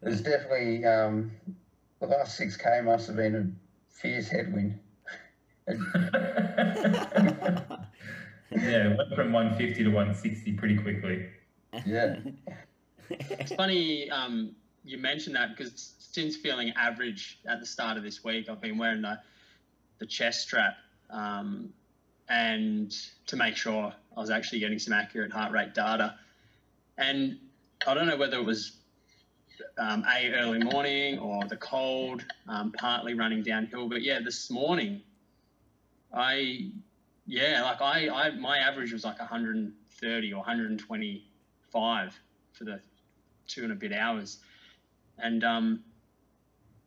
[0.02, 1.32] There's definitely um,
[2.00, 3.46] the last six k must have been a
[3.92, 4.78] fierce headwind.
[8.50, 11.26] yeah, went from 150 to 160 pretty quickly.
[11.84, 12.18] Yeah.
[13.10, 14.54] it's funny um,
[14.86, 18.78] you mentioned that because since feeling average at the start of this week, I've been
[18.78, 19.20] wearing the
[19.98, 20.76] the chest strap,
[21.10, 21.72] um,
[22.28, 22.94] and
[23.26, 26.14] to make sure I was actually getting some accurate heart rate data.
[26.98, 27.38] And
[27.86, 28.76] I don't know whether it was
[29.78, 35.02] um, a early morning or the cold, um, partly running downhill, but yeah, this morning,
[36.12, 36.70] I
[37.26, 42.20] yeah, like I, I my average was like 130 or 125
[42.52, 42.80] for the
[43.46, 44.38] two and a bit hours,
[45.18, 45.84] and um,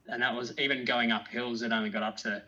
[0.08, 1.62] and that was even going up hills.
[1.62, 2.42] It only got up to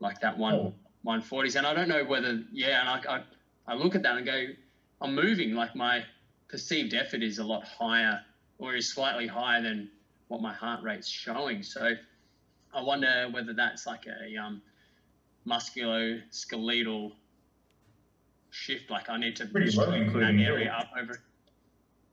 [0.00, 0.74] like that one oh.
[1.06, 1.56] 140s.
[1.56, 3.22] And I don't know whether, yeah, and I, I,
[3.68, 4.46] I look at that and go,
[5.00, 5.54] I'm moving.
[5.54, 6.04] Like my
[6.48, 8.20] perceived effort is a lot higher
[8.58, 9.90] or is slightly higher than
[10.28, 11.62] what my heart rate's showing.
[11.62, 11.92] So
[12.74, 14.60] I wonder whether that's like a um,
[15.46, 17.12] musculoskeletal
[18.50, 18.90] shift.
[18.90, 21.20] Like I need to pretty low, including that area up over.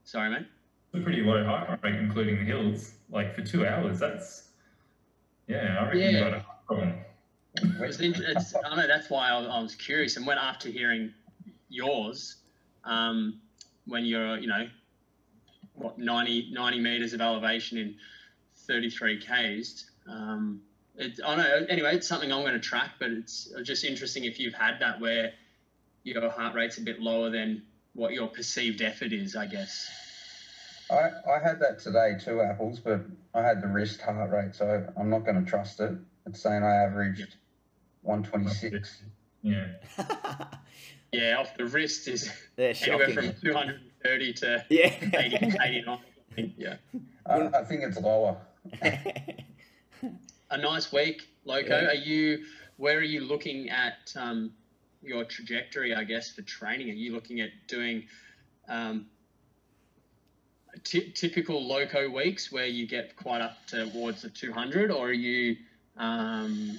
[0.04, 0.46] Sorry, mate.
[0.92, 2.92] It's a pretty low heart rate, including the hills.
[3.10, 4.48] Like for two hours, that's
[5.46, 5.78] yeah.
[5.80, 6.10] I reckon yeah.
[6.10, 6.94] you got a problem.
[7.56, 10.16] It's, it's, I know that's why I, I, was curious.
[10.16, 11.14] And when after hearing
[11.68, 12.36] yours,
[12.82, 13.40] um,
[13.86, 14.66] when you're, you know,
[15.74, 17.94] what, 90, 90 meters of elevation in
[18.56, 20.60] 33 Ks, um,
[20.96, 24.38] it, I know, anyway, it's something I'm going to track, but it's just interesting if
[24.38, 25.32] you've had that where
[26.04, 27.62] your heart rate's a bit lower than
[27.94, 29.90] what your perceived effort is, I guess.
[30.90, 33.00] I, I had that today too, Apples, but
[33.34, 35.92] I had the wrist heart rate, so I'm not going to trust it.
[36.26, 37.36] It's saying I averaged
[38.02, 39.02] 126.
[39.42, 39.66] Yeah.
[41.12, 44.94] yeah, off the wrist is They're anywhere from 230 to yeah.
[45.18, 45.98] 80, 89.
[46.56, 46.76] Yeah.
[47.26, 48.36] I, I think it's lower.
[50.54, 51.80] a nice week, Loco.
[51.80, 51.88] Yeah.
[51.88, 52.44] Are you?
[52.76, 54.52] Where are you looking at um,
[55.02, 55.94] your trajectory?
[55.94, 58.04] I guess for training, are you looking at doing
[58.68, 59.06] um,
[60.82, 65.56] t- typical Loco weeks where you get quite up towards the 200, or are you
[65.96, 66.78] um,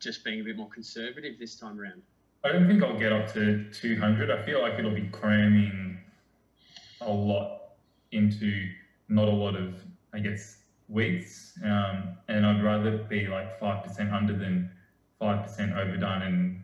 [0.00, 2.02] just being a bit more conservative this time around?
[2.44, 4.30] I don't think I'll get up to 200.
[4.30, 5.98] I feel like it'll be cramming
[7.00, 7.62] a lot
[8.12, 8.68] into
[9.08, 9.74] not a lot of,
[10.14, 10.57] I guess,
[10.88, 11.58] weeks.
[11.64, 14.70] Um, and I'd rather be like 5% under than
[15.20, 16.62] 5% overdone and,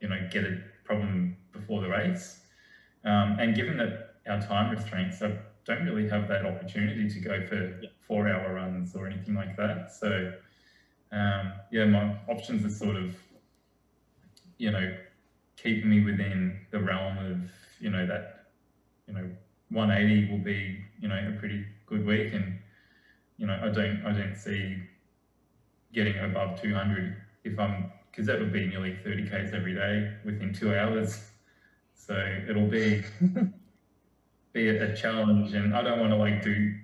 [0.00, 2.40] you know, get a problem before the race.
[3.04, 7.46] Um, and given that our time restraints, I don't really have that opportunity to go
[7.46, 7.88] for Yeah.
[8.00, 9.92] four hour runs or anything like that.
[9.92, 10.34] So,
[11.12, 13.16] um, yeah, my options are sort of,
[14.58, 14.96] you know,
[15.56, 18.52] keeping me within the realm of, you know, that,
[19.06, 19.30] you know,
[19.70, 22.32] 180 will be, you know, a pretty good week.
[22.32, 22.58] And,
[23.40, 24.76] you know, I don't, I don't see
[25.94, 30.52] getting above 200 if I'm, because that would be nearly 30 Ks every day within
[30.52, 31.18] two hours.
[31.94, 32.14] So
[32.48, 33.02] it'll be,
[34.52, 35.54] be a, a challenge.
[35.54, 36.74] And I don't want to like do,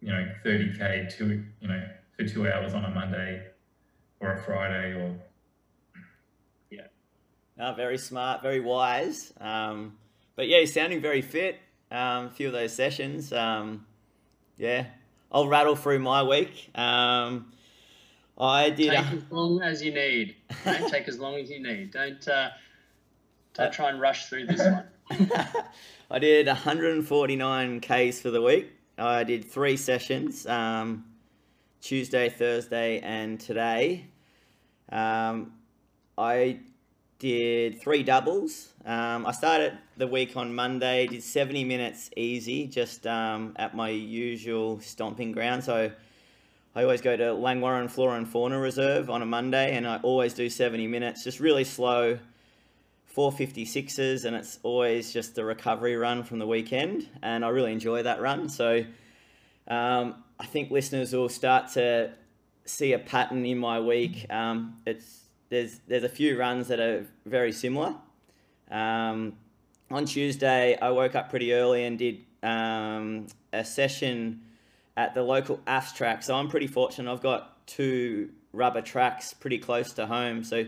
[0.00, 1.86] you know, 30K two, you know,
[2.16, 3.42] for two hours on a Monday
[4.20, 5.14] or a Friday or
[6.70, 6.86] Yeah.
[7.58, 9.34] No, very smart, very wise.
[9.38, 9.98] Um,
[10.34, 11.58] but yeah, he's sounding very fit.
[11.90, 13.34] Um, a few of those sessions.
[13.34, 13.84] Um,
[14.56, 14.86] yeah,
[15.36, 16.70] I'll rattle through my week.
[16.74, 17.52] Um,
[18.38, 18.92] I did.
[18.92, 20.34] Take as long as you need.
[20.64, 21.90] Don't take as long as you need.
[21.90, 22.48] Don't uh,
[23.52, 24.62] don't try and rush through this
[25.10, 25.60] one.
[26.10, 28.72] I did 149 Ks for the week.
[28.96, 31.04] I did three sessions um,
[31.82, 34.06] Tuesday, Thursday, and today.
[34.90, 35.52] Um,
[36.16, 36.60] I
[37.18, 38.68] did three doubles.
[38.84, 43.88] Um, I started the week on Monday, did 70 minutes easy, just um, at my
[43.88, 45.64] usual stomping ground.
[45.64, 45.90] So
[46.74, 50.34] I always go to Langwarrin Flora and Fauna Reserve on a Monday, and I always
[50.34, 52.18] do 70 minutes, just really slow.
[53.16, 58.02] 456s and it's always just a recovery run from the weekend and I really enjoy
[58.02, 58.84] that run so
[59.68, 62.12] um, I think listeners will start to
[62.66, 67.06] see a pattern in my week um, it's there's there's a few runs that are
[67.24, 67.94] very similar.
[68.70, 69.34] Um,
[69.90, 74.42] on Tuesday I woke up pretty early and did um, a session
[74.96, 77.10] at the local AFS track so I'm pretty fortunate.
[77.10, 80.42] I've got two rubber tracks pretty close to home.
[80.42, 80.64] So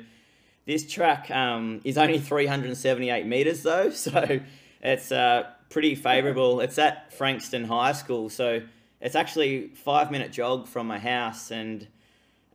[0.66, 4.41] this track um, is only 378 meters though, so
[4.83, 6.61] it's uh, pretty favourable.
[6.61, 8.61] It's at Frankston High School, so
[9.01, 11.87] it's actually five minute jog from my house, and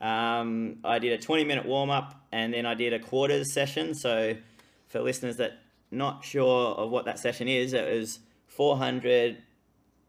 [0.03, 3.95] um, I did a 20 minute warm up, and then I did a quarters session.
[3.95, 4.35] So
[4.89, 5.53] for listeners that
[5.91, 9.37] not sure of what that session is, it was 400.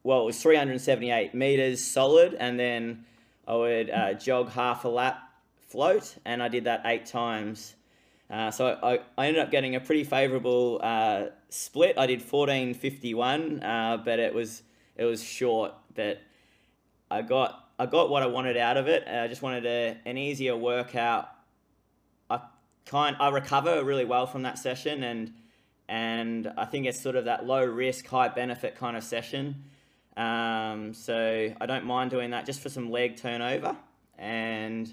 [0.02, 3.04] Well, it was 378 meters solid, and then
[3.46, 5.22] I would uh, jog half a lap
[5.68, 7.76] float, and I did that eight times.
[8.28, 11.96] Uh, so I, I ended up getting a pretty favourable uh, split.
[11.96, 14.62] I did fourteen fifty one, uh, but it was
[14.96, 15.72] it was short.
[15.94, 16.20] But
[17.10, 19.06] I got I got what I wanted out of it.
[19.08, 21.28] I just wanted a, an easier workout.
[22.30, 22.40] I
[22.86, 25.32] kind I recover really well from that session, and
[25.88, 29.64] and I think it's sort of that low risk, high benefit kind of session.
[30.16, 33.76] Um, so I don't mind doing that just for some leg turnover
[34.18, 34.92] and.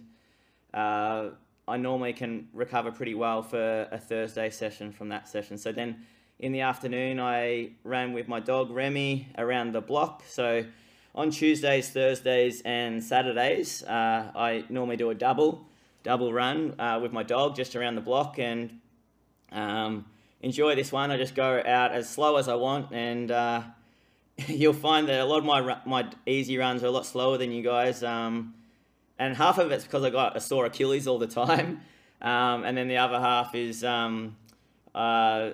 [0.73, 1.31] Uh,
[1.67, 5.57] I normally can recover pretty well for a Thursday session from that session.
[5.57, 6.05] So then
[6.39, 10.23] in the afternoon, I ran with my dog Remy around the block.
[10.27, 10.65] So
[11.13, 15.65] on Tuesdays, Thursdays, and Saturdays, uh, I normally do a double,
[16.03, 18.79] double run uh, with my dog just around the block and
[19.51, 20.05] um,
[20.41, 21.11] enjoy this one.
[21.11, 23.63] I just go out as slow as I want, and uh,
[24.47, 27.51] you'll find that a lot of my my easy runs are a lot slower than
[27.51, 28.03] you guys.
[28.03, 28.55] Um,
[29.19, 31.81] and half of it's because I got a sore Achilles all the time,
[32.21, 34.37] um, and then the other half is um,
[34.95, 35.51] uh,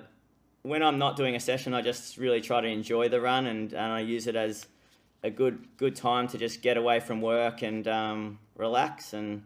[0.62, 3.72] when I'm not doing a session, I just really try to enjoy the run, and,
[3.72, 4.66] and I use it as
[5.22, 9.12] a good good time to just get away from work and um, relax.
[9.12, 9.42] And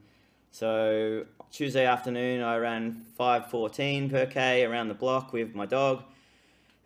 [0.51, 6.03] so Tuesday afternoon, I ran 5:14 per k around the block with my dog,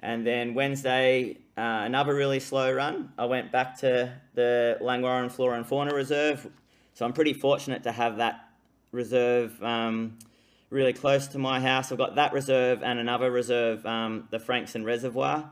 [0.00, 3.12] and then Wednesday uh, another really slow run.
[3.18, 6.48] I went back to the Langwarrin Flora and Fauna Reserve
[6.96, 8.48] so I'm pretty fortunate to have that
[8.90, 10.18] reserve um,
[10.70, 11.92] really close to my house.
[11.92, 15.50] I've got that reserve and another reserve, um, the Frankston Reservoir,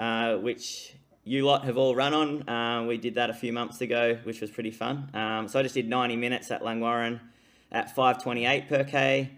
[0.00, 0.94] uh, which
[1.24, 2.48] you lot have all run on.
[2.48, 5.08] Uh, we did that a few months ago, which was pretty fun.
[5.14, 7.20] Um, so I just did 90 minutes at Langwarrin
[7.70, 9.30] at 5:28 per k,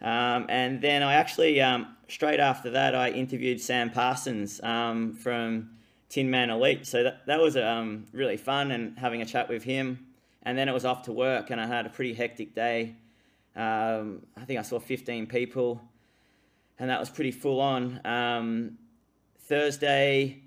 [0.00, 5.70] um, and then I actually um, straight after that I interviewed Sam Parsons um, from
[6.08, 6.86] Tinman Elite.
[6.86, 10.06] So that that was um, really fun and having a chat with him
[10.46, 12.94] and then it was off to work and I had a pretty hectic day.
[13.56, 15.82] Um, I think I saw 15 people
[16.78, 18.00] and that was pretty full on.
[18.06, 18.78] Um,
[19.40, 20.42] Thursday,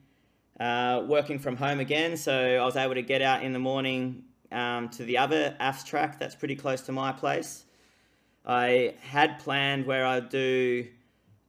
[0.59, 4.23] uh, working from home again, so I was able to get out in the morning
[4.51, 7.65] um, to the other AFS track that's pretty close to my place.
[8.45, 10.87] I had planned where I'd do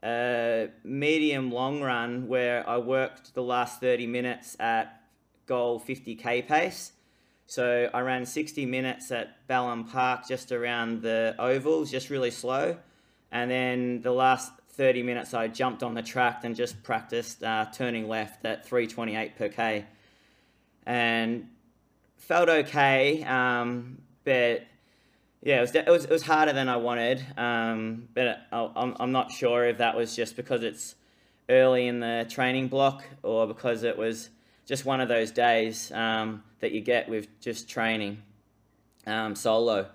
[0.02, 5.02] a medium long run where I worked the last 30 minutes at
[5.46, 6.92] goal 50k pace.
[7.46, 12.76] So I ran 60 minutes at Ballam Park just around the ovals, just really slow.
[13.32, 17.66] And then the last 30 minutes I jumped on the track and just practiced uh,
[17.70, 19.84] turning left at 328 per K.
[20.86, 21.50] And
[22.16, 24.64] felt okay, um, but
[25.42, 27.22] yeah, it was, it was, it was harder than I wanted.
[27.36, 30.94] Um, but I'm, I'm not sure if that was just because it's
[31.50, 34.30] early in the training block or because it was
[34.64, 38.22] just one of those days um, that you get with just training
[39.06, 39.90] um, solo.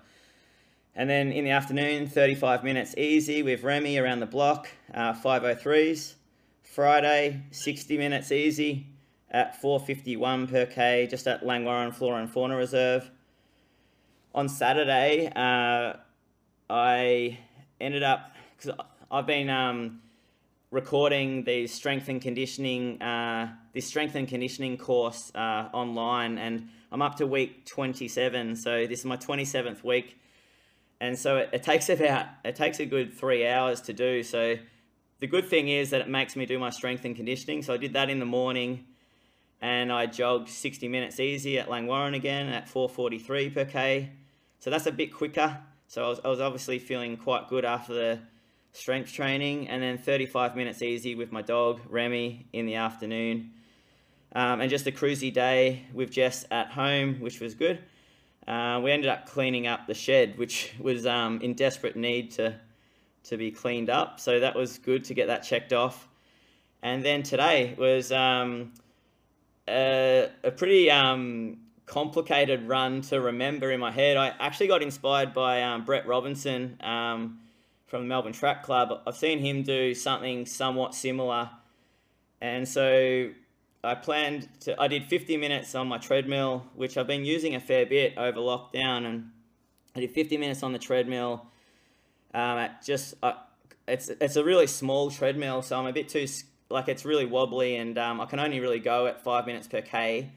[0.98, 6.14] And then in the afternoon, 35 minutes easy with Remy around the block, uh, 503s.
[6.62, 8.86] Friday, 60 minutes easy
[9.30, 13.10] at 451 per K, just at Langwarrin Flora and Fauna Reserve.
[14.34, 15.94] On Saturday, uh,
[16.70, 17.38] I
[17.78, 18.78] ended up, because
[19.10, 20.00] I've been um,
[20.70, 27.02] recording the strength and conditioning, uh, this strength and conditioning course uh, online, and I'm
[27.02, 28.56] up to week 27.
[28.56, 30.18] So this is my 27th week,
[31.00, 34.22] and so it, it takes about it takes a good three hours to do.
[34.22, 34.56] So
[35.20, 37.62] the good thing is that it makes me do my strength and conditioning.
[37.62, 38.84] So I did that in the morning,
[39.60, 44.10] and I jogged 60 minutes easy at Langwarrin again at 4:43 per k.
[44.58, 45.58] So that's a bit quicker.
[45.88, 48.18] So I was, I was obviously feeling quite good after the
[48.72, 53.52] strength training, and then 35 minutes easy with my dog Remy in the afternoon,
[54.34, 57.78] um, and just a cruisy day with Jess at home, which was good.
[58.46, 62.54] Uh, we ended up cleaning up the shed, which was um, in desperate need to
[63.24, 64.20] to be cleaned up.
[64.20, 66.06] So that was good to get that checked off.
[66.82, 68.72] And then today was um,
[69.68, 74.16] a, a, pretty um, complicated run to remember in my head.
[74.16, 77.40] I actually got inspired by um, Brett Robinson um,
[77.86, 79.00] from the Melbourne Track Club.
[79.06, 81.50] I've seen him do something somewhat similar,
[82.40, 83.30] and so
[83.86, 84.80] I planned to.
[84.80, 88.38] I did 50 minutes on my treadmill, which I've been using a fair bit over
[88.38, 89.30] lockdown, and
[89.94, 91.46] I did 50 minutes on the treadmill.
[92.34, 93.34] Um, just uh,
[93.88, 96.26] it's it's a really small treadmill, so I'm a bit too
[96.68, 99.80] like it's really wobbly, and um, I can only really go at five minutes per
[99.80, 100.30] k.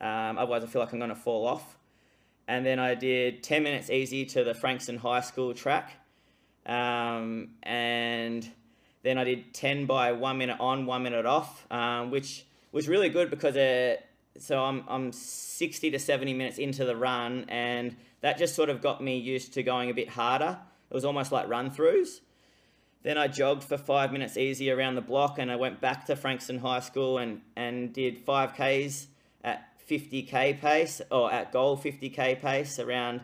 [0.00, 1.76] Um, otherwise, I feel like I'm going to fall off.
[2.48, 5.92] And then I did 10 minutes easy to the Frankston High School track.
[6.66, 8.48] Um, and
[9.02, 13.08] then I did 10 by one minute on, one minute off, um, which was really
[13.08, 13.56] good because
[14.38, 18.80] so I'm, I'm 60 to 70 minutes into the run, and that just sort of
[18.80, 20.58] got me used to going a bit harder.
[20.90, 22.20] It was almost like run throughs.
[23.02, 26.16] Then I jogged for five minutes easy around the block, and I went back to
[26.16, 29.06] Frankston High School and, and did 5Ks
[29.44, 33.20] at 50k pace or at goal 50k pace around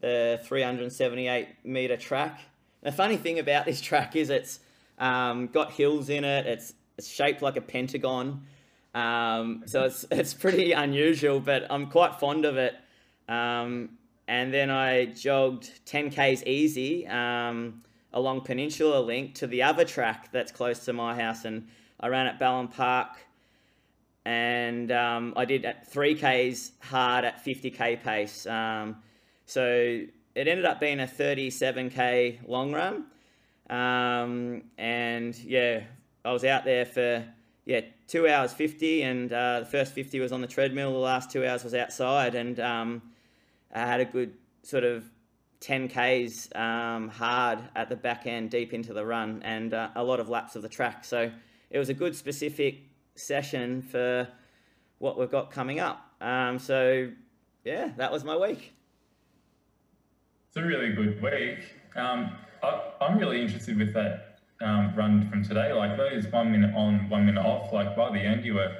[0.00, 2.40] the 378 meter track.
[2.82, 4.58] The funny thing about this track is it's
[4.98, 6.46] um, got hills in it.
[6.46, 8.42] It's, it's shaped like a pentagon.
[8.94, 12.76] Um, so it's, it's pretty unusual, but I'm quite fond of it.
[13.28, 13.90] Um,
[14.26, 17.82] and then I jogged 10Ks easy um,
[18.12, 21.44] along Peninsula Link to the other track that's close to my house.
[21.44, 21.68] And
[22.00, 23.18] I ran at Ballam Park
[24.24, 28.46] and um, I did at 3Ks hard at 50K pace.
[28.46, 28.96] Um,
[29.44, 29.66] so
[30.34, 33.04] it ended up being a 37K long run.
[33.68, 35.82] Um, and yeah,
[36.24, 37.24] I was out there for
[37.64, 40.92] yeah two hours 50, and uh, the first 50 was on the treadmill.
[40.92, 43.02] The last two hours was outside, and um,
[43.74, 45.04] I had a good sort of
[45.60, 50.20] 10Ks um, hard at the back end, deep into the run, and uh, a lot
[50.20, 51.04] of laps of the track.
[51.04, 51.30] So
[51.70, 52.82] it was a good specific
[53.14, 54.28] session for
[54.98, 56.04] what we've got coming up.
[56.20, 57.10] Um, so,
[57.64, 58.74] yeah, that was my week.
[60.48, 61.58] It's a really good week.
[61.96, 65.72] Um, I, am really interested with that um, run from today.
[65.72, 67.72] Like those one minute on, one minute off.
[67.72, 68.72] Like by the end, you were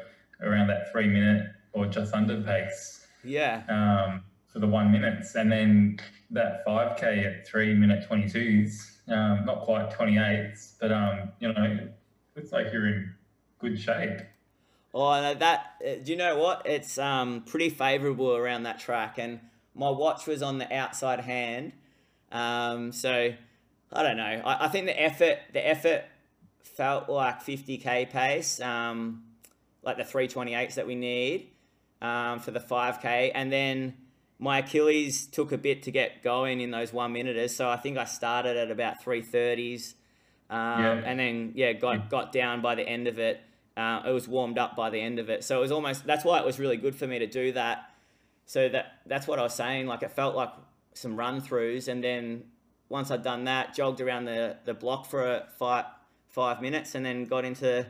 [0.43, 3.07] around that three minute or just under pace.
[3.23, 3.63] Yeah.
[3.69, 4.23] Um,
[4.53, 5.99] for the one minutes, and then
[6.31, 8.93] that 5k at three minute 22s.
[9.09, 11.89] Um, not quite 28s, but um, you know,
[12.37, 13.13] it's like you're in
[13.59, 14.21] good shape.
[14.95, 16.63] Oh, that uh, do you know what?
[16.67, 19.41] It's um pretty favourable around that track, and
[19.75, 21.73] my watch was on the outside hand.
[22.31, 23.35] Um, so
[23.95, 24.43] I don't know.
[24.45, 26.05] I, I think the effort the effort
[26.63, 29.23] felt like 50k pace, um,
[29.83, 31.51] like the 328s that we need
[32.03, 33.95] um, for the 5k, and then
[34.39, 37.55] my Achilles took a bit to get going in those one minuters.
[37.55, 39.95] So I think I started at about 330s,
[40.51, 41.03] um, yeah.
[41.05, 43.41] and then yeah got got down by the end of it.
[43.77, 46.25] Uh, it was warmed up by the end of it, so it was almost that's
[46.25, 47.91] why it was really good for me to do that.
[48.47, 49.87] So that that's what I was saying.
[49.87, 50.51] Like it felt like
[50.95, 52.45] some run throughs, and then
[52.89, 55.87] once I'd done that, jogged around the, the block for a five
[56.29, 57.87] five minutes, and then got into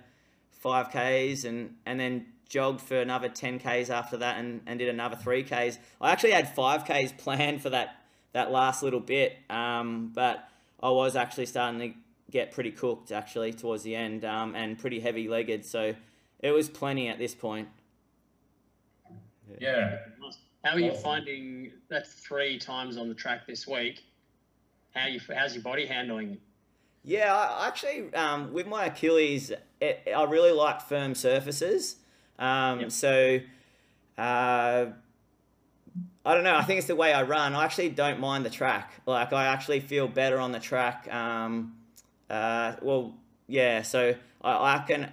[0.50, 4.88] five k's, and and then jogged for another ten k's after that, and, and did
[4.88, 5.78] another three k's.
[6.00, 7.96] I actually had five k's planned for that
[8.32, 10.48] that last little bit, um, but
[10.82, 11.94] I was actually starting to
[12.30, 15.94] get pretty cooked actually towards the end, um, and pretty heavy legged, so
[16.40, 17.68] it was plenty at this point.
[19.60, 19.98] Yeah.
[20.64, 24.02] How are you finding that's three times on the track this week?
[24.94, 26.38] How you how's your body handling?
[27.02, 31.96] Yeah, I actually, um, with my Achilles, it, I really like firm surfaces.
[32.38, 32.92] Um, Yep.
[32.92, 33.40] So,
[34.16, 34.86] uh,
[36.26, 36.56] I don't know.
[36.56, 37.54] I think it's the way I run.
[37.54, 38.94] I actually don't mind the track.
[39.04, 41.12] Like, I actually feel better on the track.
[41.12, 41.74] Um,
[42.30, 43.14] uh, well,
[43.46, 43.82] yeah.
[43.82, 45.12] So I, I can.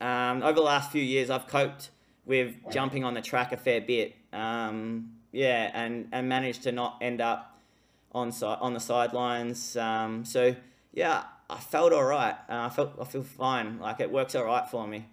[0.00, 1.90] Um, over the last few years, I've coped
[2.24, 4.14] with jumping on the track a fair bit.
[4.32, 7.55] Um, yeah, and and managed to not end up
[8.16, 9.76] on si- on the sidelines.
[9.76, 10.56] Um, so
[10.92, 12.34] yeah, I felt all right.
[12.48, 13.78] Uh, I felt I feel fine.
[13.78, 15.06] Like it works all right for me.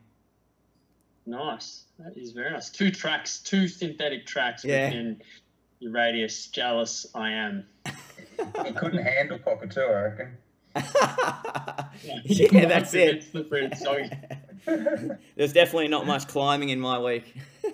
[1.26, 1.84] Nice.
[2.00, 2.70] That is very nice.
[2.70, 4.86] Two tracks, two synthetic tracks Yeah.
[4.88, 5.22] within
[5.80, 6.48] your radius.
[6.48, 7.66] Jealous I am.
[8.66, 10.38] He couldn't handle Cockatoo, I reckon.
[12.26, 13.16] yeah, that's it.
[13.16, 14.10] It's the fruit soggy.
[15.36, 17.36] There's definitely not much climbing in my week.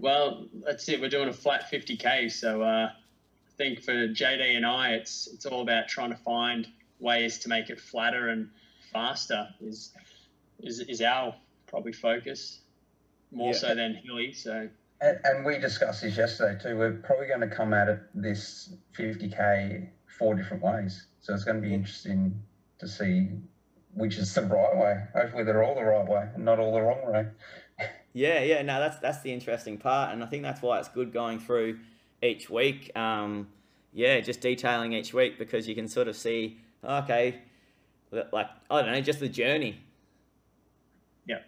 [0.00, 1.00] Well, that's it.
[1.00, 2.97] We're doing a flat 50k, so uh, I
[3.58, 6.66] think for JD and I, it's it's all about trying to find
[7.00, 8.48] ways to make it flatter and
[8.92, 9.46] faster.
[9.60, 9.92] Is
[10.60, 11.34] is is our
[11.66, 12.60] probably focus
[13.30, 13.58] more Yeah.
[13.58, 14.32] so than hilly.
[14.32, 14.68] So
[15.02, 16.78] And, and we discussed this yesterday too.
[16.78, 19.88] We're probably going to come at it this 50k
[20.18, 21.06] four different ways.
[21.20, 22.40] So it's going to be interesting
[22.78, 23.28] to see
[23.94, 25.02] which is the right way.
[25.14, 27.26] Hopefully they're all the right way and not all the wrong way.
[28.14, 31.12] Yeah, yeah, no, that's that's the interesting part, and I think that's why it's good
[31.12, 31.78] going through
[32.22, 32.96] each week.
[32.96, 33.48] Um,
[33.92, 37.40] yeah, just detailing each week because you can sort of see, okay,
[38.10, 39.80] like I don't know, just the journey.
[41.26, 41.40] Yeah.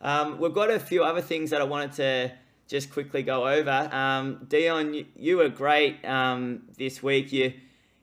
[0.00, 2.32] Um, we've got a few other things that I wanted to
[2.68, 3.88] just quickly go over.
[3.92, 7.32] Um, Dion, you, you were great um, this week.
[7.32, 7.52] You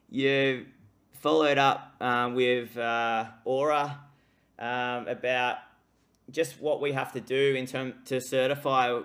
[0.10, 0.66] you
[1.14, 4.00] followed up um, with uh, Aura
[4.60, 5.58] um, about
[6.30, 9.02] just what we have to do in term to certify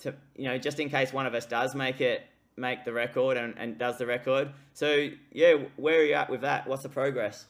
[0.00, 2.22] to you know just in case one of us does make it
[2.56, 4.50] make the record and, and does the record.
[4.72, 6.66] So yeah where are you at with that?
[6.66, 7.46] What's the progress?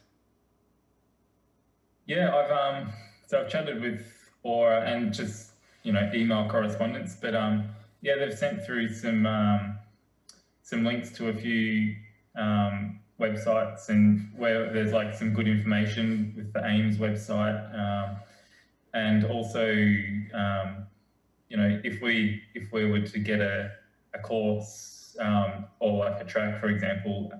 [2.05, 2.93] Yeah, I've um
[3.27, 4.05] so I've chatted with
[4.43, 5.51] Aura and just
[5.83, 7.69] you know email correspondence, but um
[8.01, 9.77] yeah they've sent through some um,
[10.63, 11.95] some links to a few
[12.35, 18.17] um, websites and where there's like some good information with the AIMS website um,
[18.93, 19.71] and also
[20.33, 20.85] um,
[21.49, 23.71] you know if we if we were to get a
[24.13, 27.31] a course um, or like a track for example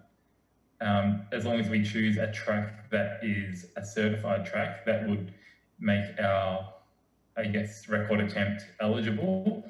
[0.81, 5.33] um, as long as we choose a track that is a certified track, that would
[5.79, 6.73] make our,
[7.35, 9.63] I guess, record attempt eligible.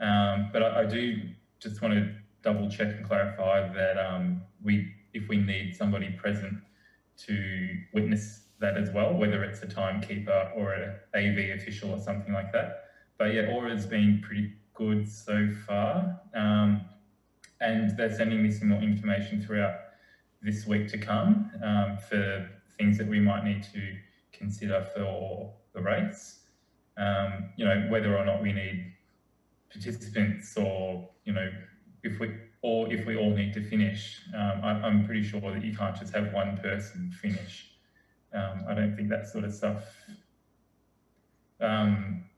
[0.00, 1.20] Um, but I, I do
[1.60, 6.54] just want to double check and clarify that um, we, if we need somebody present
[7.16, 12.32] to witness that as well, whether it's a timekeeper or a AV official or something
[12.32, 12.83] like that.
[13.18, 16.20] But yeah, Aura's been pretty good so far.
[16.34, 16.84] Um,
[17.60, 19.76] and they're sending me some more information throughout
[20.42, 23.96] this week to come um, for things that we might need to
[24.32, 26.40] consider for the race.
[26.96, 28.92] Um, you know, whether or not we need
[29.72, 31.50] participants or, you know,
[32.02, 32.30] if we
[32.62, 34.22] or if we all need to finish.
[34.34, 37.70] Um, I, I'm pretty sure that you can't just have one person finish.
[38.32, 39.84] Um, I don't think that sort of stuff.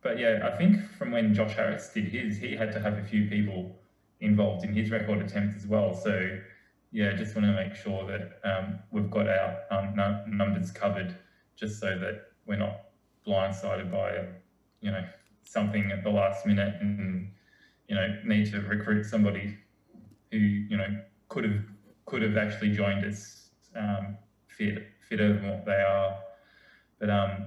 [0.07, 3.02] But yeah, I think from when Josh Harris did his, he had to have a
[3.02, 3.76] few people
[4.20, 5.92] involved in his record attempt as well.
[5.94, 6.38] So
[6.92, 11.16] yeah, just want to make sure that um, we've got our um, nu- numbers covered,
[11.57, 12.82] just so that we're not
[13.26, 14.28] blindsided by,
[14.80, 15.04] you know,
[15.42, 17.32] something at the last minute and,
[17.88, 19.59] you know, need to recruit somebody
[20.30, 21.64] who, you know, could have
[22.04, 26.16] could have actually joined us um, fit fitter than what they are.
[27.00, 27.46] But um,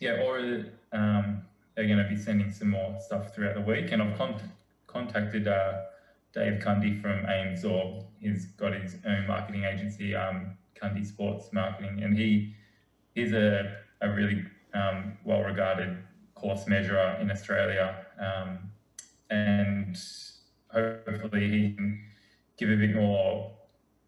[0.00, 1.42] yeah, or um,
[1.74, 4.40] they're going to be sending some more stuff throughout the week, and I've con-
[4.86, 5.48] contacted.
[5.48, 5.82] Uh,
[6.32, 12.02] Dave Cundy from AIMS, or he's got his own marketing agency, um, Cundy Sports Marketing,
[12.02, 12.54] and he
[13.14, 14.44] is a, a really
[14.74, 15.98] um, well regarded
[16.34, 18.06] course measurer in Australia.
[18.18, 18.70] Um,
[19.28, 19.98] and
[20.68, 22.02] hopefully he can
[22.56, 23.52] give a bit more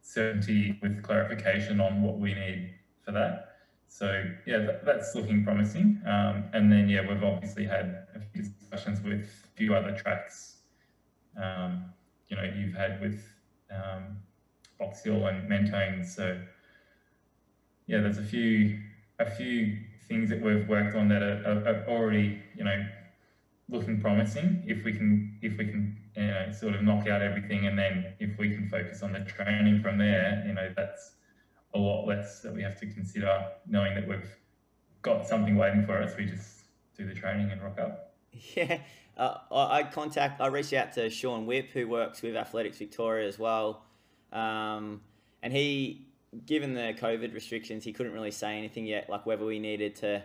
[0.01, 3.54] certainty with clarification on what we need for that.
[3.95, 6.01] So yeah, that, that's looking promising.
[6.05, 10.57] Um, and then yeah, we've obviously had a few discussions with a few other tracks.
[11.41, 11.85] Um,
[12.29, 13.25] you know, you've had with
[13.71, 14.17] um,
[14.81, 16.03] Box Hill and Mentone.
[16.03, 16.37] So
[17.87, 18.81] yeah, there's a few
[19.21, 19.77] a few
[20.09, 22.85] things that we've worked on that are, are, are already you know
[23.69, 24.65] looking promising.
[24.67, 28.13] If we can if we can you know sort of knock out everything and then
[28.19, 31.13] if we can focus on the training from there, you know that's
[31.75, 34.37] a lot less that we have to consider knowing that we've
[35.03, 36.17] got something waiting for us.
[36.17, 36.63] We just
[36.97, 38.11] do the training and rock up.
[38.57, 38.81] Yeah,
[39.17, 43.39] uh, I, contact, I reached out to Sean Whip, who works with Athletics Victoria as
[43.39, 43.85] well,
[44.33, 45.03] um,
[45.41, 46.09] and he,
[46.47, 50.21] given the COVID restrictions, he couldn't really say anything yet, like whether we needed to,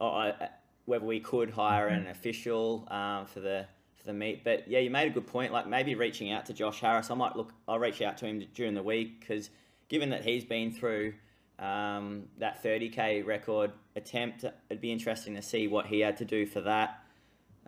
[0.00, 0.48] or uh,
[0.86, 4.42] whether we could hire an official um, for the for the meet.
[4.42, 5.52] But yeah, you made a good point.
[5.52, 7.52] Like maybe reaching out to Josh Harris, I might look.
[7.68, 9.50] I'll reach out to him during the week because
[9.88, 11.14] given that he's been through
[11.58, 16.46] um, that 30k record attempt, it'd be interesting to see what he had to do
[16.46, 17.02] for that.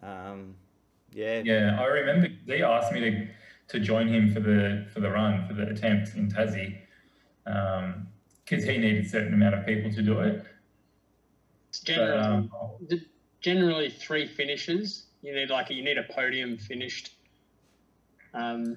[0.03, 0.55] Um,
[1.13, 1.43] yeah.
[1.45, 3.29] Yeah, I remember they asked me to
[3.69, 6.79] to join him for the for the run for the attempt in Tassie
[7.45, 10.45] because um, he needed a certain amount of people to do it.
[11.69, 12.51] It's generally, um,
[13.41, 15.07] generally three finishes.
[15.23, 17.15] You need like you need a podium finished
[18.35, 18.77] um,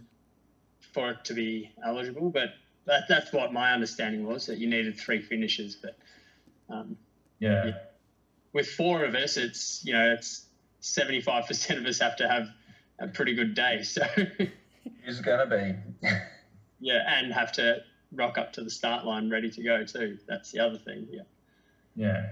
[0.94, 2.50] for it to be eligible, but
[2.86, 5.76] that, that's what my understanding was that you needed three finishes.
[5.76, 5.98] But
[6.70, 6.98] um,
[7.40, 7.66] yeah.
[7.66, 7.72] yeah.
[8.54, 10.46] with four of us, it's you know it's
[10.80, 12.48] seventy five percent of us have to have
[13.00, 13.84] a pretty good day.
[13.92, 14.04] So
[15.06, 16.08] it's gonna be.
[16.80, 17.82] yeah, and have to
[18.14, 20.18] rock up to the start line ready to go too.
[20.28, 21.08] That's the other thing.
[21.12, 21.22] Yeah.
[21.96, 22.26] Yeah.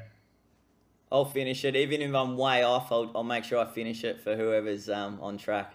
[1.11, 2.91] I'll finish it, even if I'm way off.
[2.91, 5.73] I'll, I'll make sure I finish it for whoever's um, on track.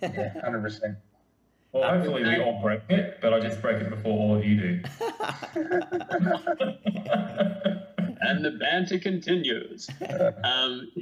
[0.00, 0.96] yeah, hundred percent.
[1.74, 4.54] Well, hopefully we all break it, but I just break it before all of you
[4.54, 4.80] do.
[8.20, 9.90] and the banter continues.
[10.44, 10.92] Um,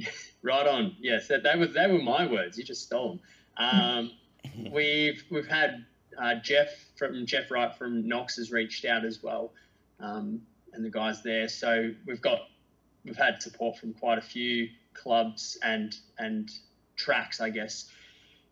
[0.41, 0.95] right on.
[0.99, 2.57] Yes, that, that was that were my words.
[2.57, 3.19] You just stole
[3.57, 3.69] them.
[3.69, 4.11] Um,
[4.73, 5.85] we've we've had
[6.19, 9.53] uh, Jeff from Jeff Wright from Knox has reached out as well,
[9.99, 10.41] um,
[10.73, 11.47] and the guys there.
[11.49, 12.39] So we've got
[13.05, 16.49] we've had support from quite a few clubs and and
[16.95, 17.91] tracks, I guess,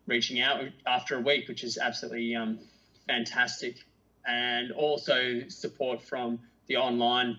[0.06, 2.58] reaching out after a week, which is absolutely um,
[3.06, 3.76] fantastic,
[4.26, 7.38] and also support from the online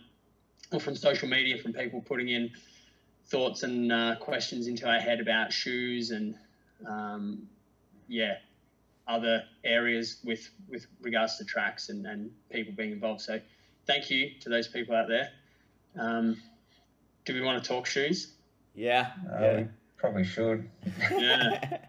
[0.71, 2.51] or from social media from people putting in
[3.27, 6.35] thoughts and uh, questions into our head about shoes and
[6.87, 7.47] um,
[8.07, 8.35] yeah
[9.07, 13.21] other areas with with regards to tracks and, and people being involved.
[13.21, 13.39] So
[13.85, 15.29] thank you to those people out there.
[15.97, 16.41] Um,
[17.25, 18.33] do we want to talk shoes?
[18.75, 19.63] Yeah, uh, yeah.
[20.03, 20.69] Probably should
[21.11, 21.79] yeah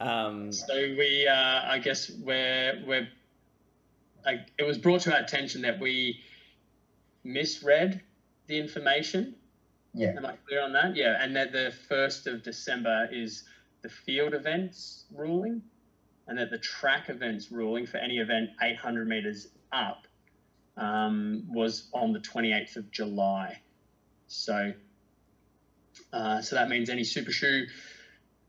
[0.00, 3.08] um, so we uh, i guess we're we're
[4.28, 6.20] I, it was brought to our attention that we
[7.24, 8.02] misread
[8.46, 9.34] the information.
[9.94, 10.14] Yeah.
[10.16, 10.96] Am I clear on that?
[10.96, 11.16] Yeah.
[11.20, 13.44] And that the 1st of December is
[13.82, 15.62] the field events ruling,
[16.26, 20.06] and that the track events ruling for any event 800 meters up
[20.76, 23.60] um, was on the 28th of July.
[24.26, 24.72] So,
[26.12, 27.66] uh, so that means any super shoe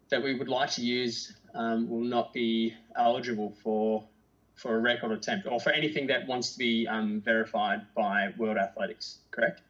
[0.09, 4.07] that we would like to use um, will not be eligible for
[4.55, 8.57] for a record attempt or for anything that wants to be um, verified by World
[8.57, 9.61] Athletics, correct?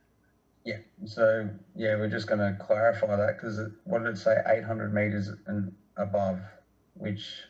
[0.65, 0.77] Yeah.
[1.05, 4.37] So yeah, we're just going to clarify that because what did it say?
[4.45, 6.39] 800 meters and above,
[6.95, 7.43] which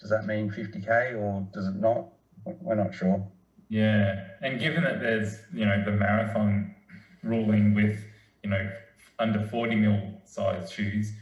[0.00, 2.08] does that mean 50k or does it not?
[2.44, 3.24] We're not sure.
[3.68, 6.74] Yeah, and given that there's you know the marathon
[7.22, 8.04] ruling with
[8.42, 8.70] you know
[9.18, 11.12] under 40 mil size shoes,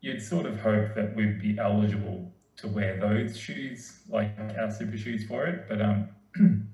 [0.00, 4.96] you'd sort of hope that we'd be eligible to wear those shoes, like our super
[4.96, 5.66] shoes for it.
[5.68, 6.08] But um,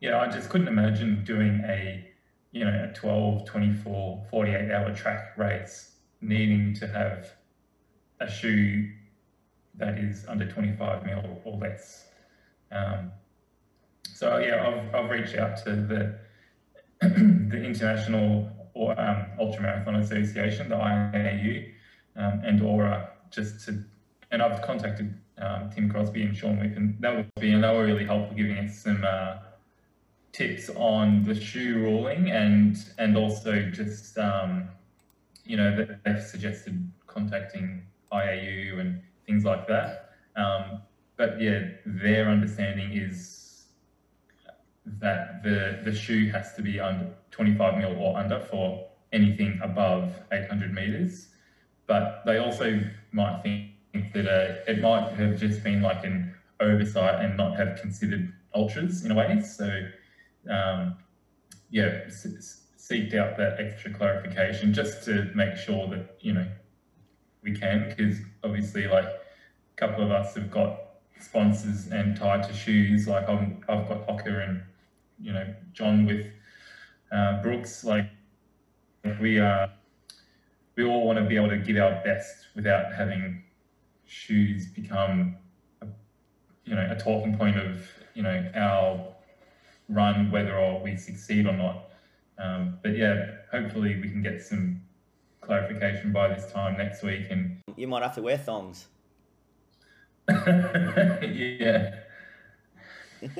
[0.00, 2.08] yeah, I just couldn't imagine doing a,
[2.52, 7.30] you know, a 12, 24, 48 hour track race needing to have
[8.20, 8.90] a shoe
[9.76, 12.06] that is under 25 mil or less.
[12.70, 13.12] Um,
[14.14, 16.18] so yeah, I've, I've reached out to the
[17.00, 18.50] the International
[18.80, 19.26] or um,
[19.96, 21.70] Association, the IAU,
[22.16, 23.84] um, and Aura, just to
[24.30, 27.68] and I've contacted um, Tim Crosby and Sean Whip, and that would be and they
[27.68, 29.36] were really helpful giving us some uh,
[30.32, 34.70] tips on the shoe ruling and and also just um,
[35.44, 37.82] you know they've suggested contacting
[38.12, 40.12] IAU and things like that.
[40.36, 40.80] Um,
[41.18, 43.39] but yeah, their understanding is
[44.86, 50.12] that the the shoe has to be under 25 mil or under for anything above
[50.32, 51.28] 800 meters.
[51.86, 52.80] But they also
[53.12, 57.80] might think that uh, it might have just been like an oversight and not have
[57.80, 59.40] considered ultras in a way.
[59.40, 59.66] So,
[60.48, 60.96] um,
[61.70, 66.46] yeah, s- seeked out that extra clarification just to make sure that, you know,
[67.42, 69.18] we can, because obviously, like a
[69.76, 70.78] couple of us have got
[71.18, 73.08] sponsors and tied to shoes.
[73.08, 74.62] Like I'm, I've got Hoka and
[75.20, 76.26] you know John with
[77.12, 77.84] uh, Brooks.
[77.84, 78.10] Like
[79.20, 79.70] we are,
[80.76, 83.42] we all want to be able to give our best without having
[84.06, 85.36] shoes become,
[85.82, 85.86] a,
[86.64, 89.06] you know, a talking point of you know our
[89.88, 91.90] run, whether or we succeed or not.
[92.38, 94.80] Um, but yeah, hopefully we can get some
[95.40, 98.86] clarification by this time next week and You might have to wear thongs.
[100.28, 101.96] yeah.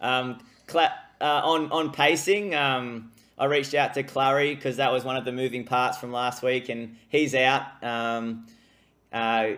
[0.00, 5.04] Um, Cla- uh, on on pacing, um, I reached out to Clary because that was
[5.04, 7.82] one of the moving parts from last week, and he's out.
[7.82, 8.46] Um,
[9.12, 9.52] uh,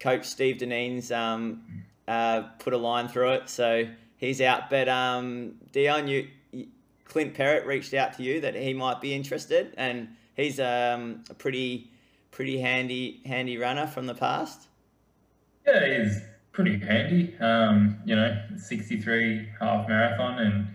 [0.00, 1.62] Coach Steve Deneen's um,
[2.08, 3.86] uh, put a line through it, so
[4.16, 4.68] he's out.
[4.68, 6.28] But um, Dion, you,
[7.04, 11.34] Clint Perrett reached out to you that he might be interested, and he's um, a
[11.34, 11.90] pretty
[12.30, 14.68] pretty handy handy runner from the past.
[15.66, 16.20] Yeah, he's
[16.52, 17.36] pretty handy.
[17.38, 20.68] Um, you know, 63 half marathon and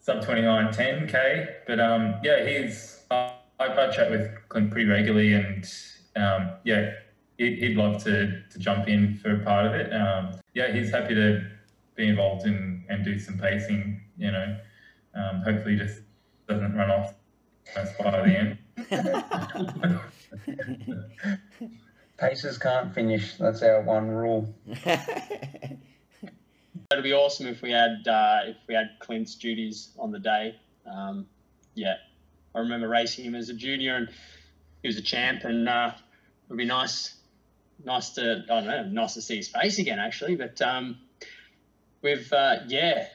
[0.00, 1.48] sub 29 10k.
[1.66, 5.64] But um, yeah, he's I, I chat with Clint pretty regularly, and
[6.16, 6.92] um, yeah,
[7.38, 9.92] he'd, he'd love to to jump in for a part of it.
[9.92, 11.46] Um, yeah, he's happy to
[11.94, 14.00] be involved in and do some pacing.
[14.18, 14.56] You know,
[15.14, 16.00] um, hopefully just
[16.48, 17.14] doesn't run off
[17.98, 18.58] by the end.
[22.20, 23.36] Pacers can't finish.
[23.38, 24.54] That's our one rule.
[26.92, 30.56] It'd be awesome if we had uh, if we had Clint's duties on the day.
[30.84, 31.26] Um,
[31.74, 31.94] yeah,
[32.54, 34.10] I remember racing him as a junior, and
[34.82, 35.92] he was a champ, and uh,
[36.46, 37.14] it'd be nice,
[37.82, 40.36] nice to I don't know, nice to see his face again actually.
[40.36, 40.98] But um,
[42.02, 43.06] with uh, yeah,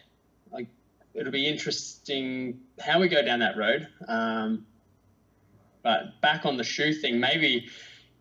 [0.51, 0.67] like
[1.13, 3.87] it'll be interesting how we go down that road.
[4.07, 4.65] Um,
[5.83, 7.67] but back on the shoe thing, maybe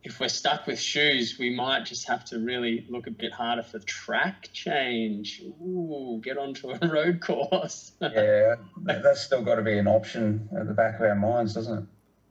[0.05, 3.63] if we're stuck with shoes, we might just have to really look a bit harder
[3.63, 5.41] for track change.
[5.63, 7.93] Ooh, get onto a road course.
[8.01, 11.79] Yeah, that's still got to be an option at the back of our minds, doesn't
[11.79, 11.85] it?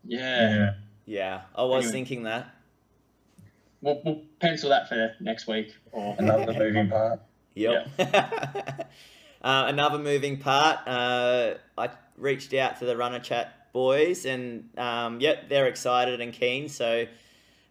[0.05, 0.19] yeah.
[0.55, 0.73] Yeah.
[1.05, 1.91] yeah, I was Anyway.
[1.91, 2.53] thinking that.
[3.81, 5.73] We'll, we'll pencil that for next week.
[5.91, 7.19] Or Another moving part.
[7.55, 7.87] Yep.
[7.99, 8.85] uh,
[9.43, 10.87] another moving part.
[10.87, 16.31] Uh, I reached out to the Runner Chat boys, and um, yep, they're excited and
[16.31, 16.69] keen.
[16.69, 17.05] So,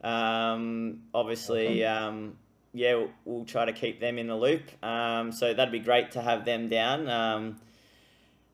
[0.02, 2.36] um, obviously, um,
[2.72, 4.62] yeah, we'll, we'll try to keep them in the loop.
[4.84, 7.08] Um, so that'd be great to have them down.
[7.08, 7.56] Um,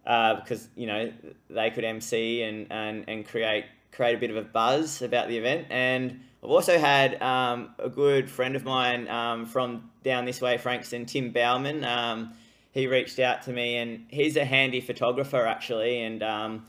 [0.06, 1.12] uh, because you know
[1.50, 5.36] they could MC and, and, and create create a bit of a buzz about the
[5.36, 5.66] event.
[5.70, 10.56] And I've also had um, a good friend of mine um, from down this way,
[10.56, 11.84] Frankston, Tim Bauman.
[11.84, 12.32] Um,
[12.72, 16.64] he reached out to me, and he's a handy photographer actually, and um,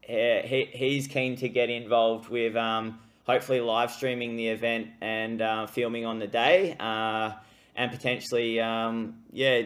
[0.00, 2.98] he, he- he's keen to get involved with um,
[3.28, 7.32] hopefully live streaming the event and uh, filming on the day, uh,
[7.76, 9.62] and potentially um, yeah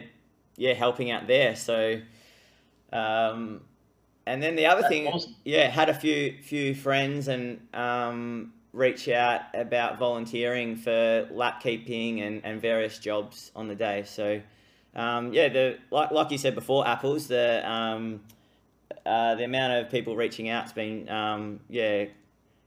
[0.57, 1.55] yeah helping out there.
[1.55, 1.99] So.
[2.91, 3.61] Um,
[4.25, 5.35] and then the other That's thing, awesome.
[5.43, 12.21] yeah, had a few few friends and um, reach out about volunteering for lap keeping
[12.21, 14.03] and, and various jobs on the day.
[14.05, 14.41] So,
[14.95, 18.21] um, yeah, the like like you said before, apples the um,
[19.05, 22.05] uh, the amount of people reaching out's been um, yeah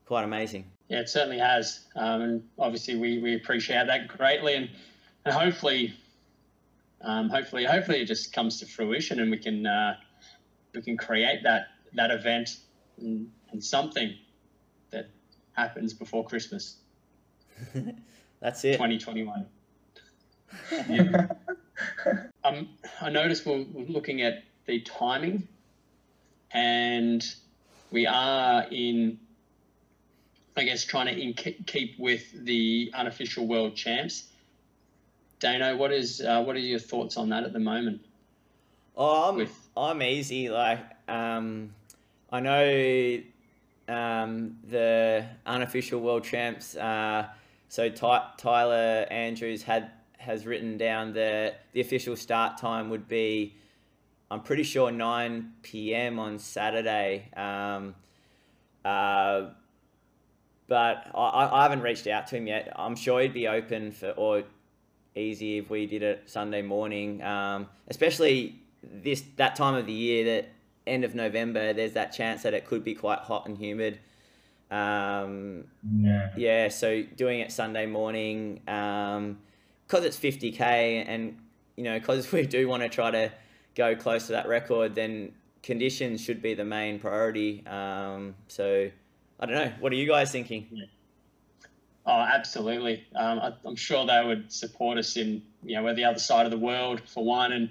[0.04, 0.64] quite amazing.
[0.88, 1.80] Yeah, it certainly has.
[1.96, 4.54] Um, and obviously, we, we appreciate that greatly.
[4.54, 4.70] And,
[5.24, 5.94] and hopefully,
[7.00, 9.96] um, hopefully, hopefully, it just comes to fruition, and we can uh,
[10.74, 12.58] we can create that that event
[12.98, 14.14] and, and something
[14.90, 15.08] that
[15.52, 16.76] happens before Christmas,
[18.40, 18.72] That's it.
[18.72, 19.46] 2021.
[20.88, 21.26] Yeah.
[22.42, 22.70] Um,
[23.02, 25.46] I noticed we're, we're looking at the timing,
[26.52, 27.22] and
[27.90, 29.18] we are in,
[30.56, 34.28] I guess, trying to in, keep with the unofficial world champs.
[35.38, 38.00] Dano, what is uh, what are your thoughts on that at the moment?
[38.96, 40.48] Oh, I'm, With- I'm easy.
[40.48, 41.74] Like, um,
[42.32, 43.20] I know
[43.88, 46.74] um, the unofficial world champs.
[46.74, 47.26] Uh,
[47.68, 53.54] so Ty- Tyler Andrews had has written down the the official start time would be,
[54.30, 56.18] I'm pretty sure 9 p.m.
[56.18, 57.30] on Saturday.
[57.36, 57.94] Um,
[58.86, 59.50] uh,
[60.68, 62.72] but I, I haven't reached out to him yet.
[62.76, 64.44] I'm sure he'd be open for or
[65.14, 70.24] easy if we did it Sunday morning, um, especially this that time of the year,
[70.24, 70.48] that
[70.86, 71.72] end of November.
[71.72, 73.98] There's that chance that it could be quite hot and humid.
[74.70, 75.64] Um,
[76.00, 76.30] yeah.
[76.36, 81.38] yeah, so doing it Sunday morning, because it's 50k, and
[81.76, 83.32] you know, because we do want to try to
[83.74, 85.32] go close to that record, then
[85.62, 87.64] conditions should be the main priority.
[87.66, 88.90] Um, so
[89.38, 89.72] I don't know.
[89.80, 90.88] What are you guys thinking?
[92.06, 93.04] Oh, absolutely.
[93.14, 96.46] Um, I, I'm sure they would support us in, you know, we're the other side
[96.46, 97.68] of the world for one, and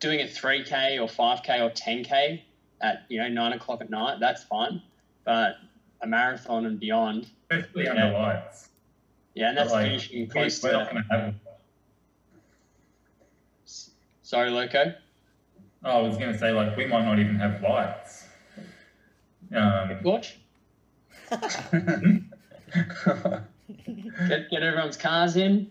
[0.00, 2.42] doing a 3K or 5K or 10K
[2.80, 4.80] at, you know, nine o'clock at night, that's fine.
[5.24, 5.56] But
[6.02, 7.90] a marathon and beyond, Especially Yeah.
[7.90, 8.68] under lights.
[9.34, 10.92] yeah, and that's Like, finishing we- close we're not to.
[10.92, 11.34] going to have.
[14.22, 14.94] Sorry, Loco.
[15.84, 18.26] Oh, I was going to say like we might not even have lights.
[19.54, 20.36] Um, Watch.
[24.28, 25.70] Get, get everyone's cars in.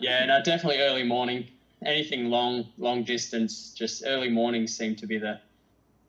[0.00, 1.48] Yeah, no, definitely early morning.
[1.84, 5.40] Anything long, long distance, just early mornings seem to be the.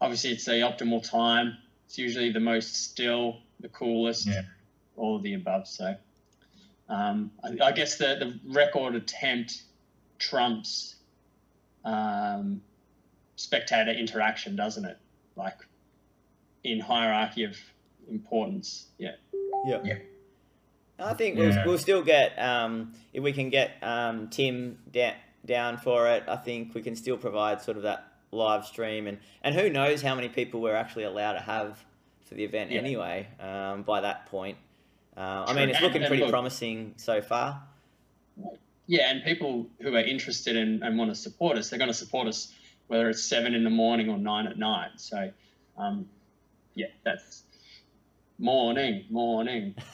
[0.02, 1.58] Obviously, it's the optimal time.
[1.86, 4.42] It's usually the most still, the coolest, Yeah.
[4.96, 5.68] all of the above.
[5.68, 5.96] So,
[6.88, 9.64] um, I, I guess the the record attempt
[10.20, 10.96] trumps
[11.86, 12.62] um,
[13.36, 14.98] spectator interaction, doesn't it?
[15.36, 15.58] Like
[16.64, 17.58] in hierarchy of
[18.10, 18.88] importance.
[18.98, 19.12] Yeah.
[19.66, 19.96] Yeah.
[21.00, 21.56] I think Yeah.
[21.56, 25.16] we'll, we'll still get um, if we can get um, Tim da-
[25.46, 26.24] down for it.
[26.28, 30.02] I think we can still provide sort of that live stream and and who knows
[30.02, 31.84] how many people we're actually allowed to have
[32.26, 32.80] for the event Yeah.
[32.80, 33.28] anyway.
[33.40, 34.58] Um, by that point,
[35.18, 37.64] uh, I mean it's And- looking and pretty look- promising so far.
[38.88, 41.94] Yeah, and people who are interested in and want to support us, they're going to
[41.98, 42.52] support us
[42.88, 44.90] whether it's seven in the morning or nine at night.
[44.98, 45.32] So,
[45.78, 46.10] um,
[46.76, 47.44] yeah, that's
[48.40, 49.76] morning, morning.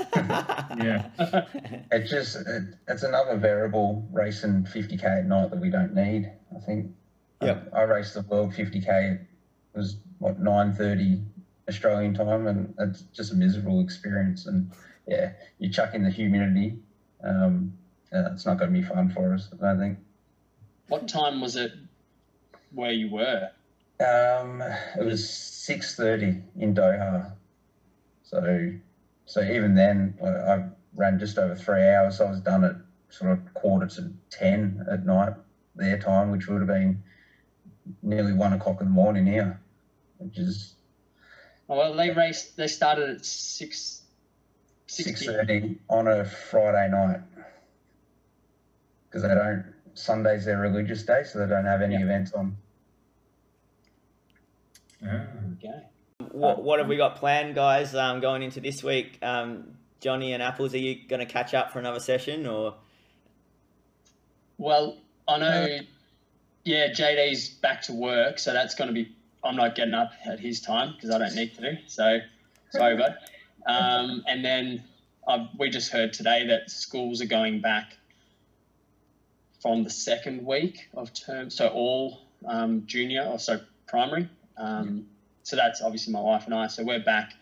[0.77, 1.09] Yeah.
[1.91, 6.31] It just it, it's another variable racing 50k at night that we don't need.
[6.55, 6.91] I think.
[7.41, 9.13] Yeah, I, I raced the world 50k.
[9.13, 9.27] It
[9.73, 11.23] was what 9:30
[11.69, 14.45] Australian time, and it's just a miserable experience.
[14.45, 14.71] And
[15.07, 16.79] yeah, you chuck in the humidity.
[17.23, 17.77] Um,
[18.13, 19.49] uh, it's not going to be fun for us.
[19.53, 19.99] I don't think.
[20.87, 21.71] What time was it
[22.73, 23.49] where you were?
[23.99, 27.31] Um, it was 6:30 in Doha.
[28.23, 28.73] So,
[29.25, 32.19] so even then, I, I ran just over three hours.
[32.19, 32.75] I was done at
[33.09, 35.33] sort of quarter to ten at night
[35.75, 37.01] their time, which would have been
[38.01, 39.59] nearly one o'clock in the morning here,
[40.17, 40.75] which is
[41.67, 42.57] well, they raced.
[42.57, 44.03] They started at six.
[44.87, 45.79] six 60.
[45.89, 47.21] on a Friday night
[49.07, 49.73] because they don't.
[49.93, 52.01] Sunday's their religious day, so they don't have any Yeah.
[52.03, 52.57] events on.
[55.05, 55.25] Yeah.
[55.57, 55.83] Okay.
[56.31, 57.93] what, what have we got planned, guys?
[57.93, 61.71] Um, going into this week, um, Johnny and Apples, are you going to catch up
[61.71, 62.75] for another session or?
[64.57, 65.79] Well, I know.
[66.63, 69.15] Yeah, JD's back to work, so that's going to be.
[69.43, 71.77] I'm not getting up at his time because I don't need to.
[71.87, 72.19] So,
[72.71, 73.15] sorry, bud.
[73.67, 74.83] Um, and then
[75.27, 77.97] i we just heard today that schools are going back
[79.61, 84.29] from the second week of term, so all um, junior or so primary.
[84.57, 85.05] Um,
[85.43, 86.67] so that's obviously my wife and I.
[86.67, 87.33] So we're back.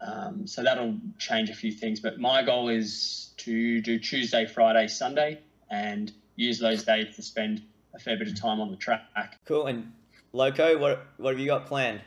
[0.00, 2.00] Um, so that'll change a few things.
[2.00, 5.40] But my goal is to do Tuesday, Friday, Sunday,
[5.70, 7.62] and use those days to spend
[7.94, 9.02] a fair bit of time on the track.
[9.44, 9.66] Cool.
[9.66, 9.92] And
[10.32, 12.00] Loco, what what have you got planned?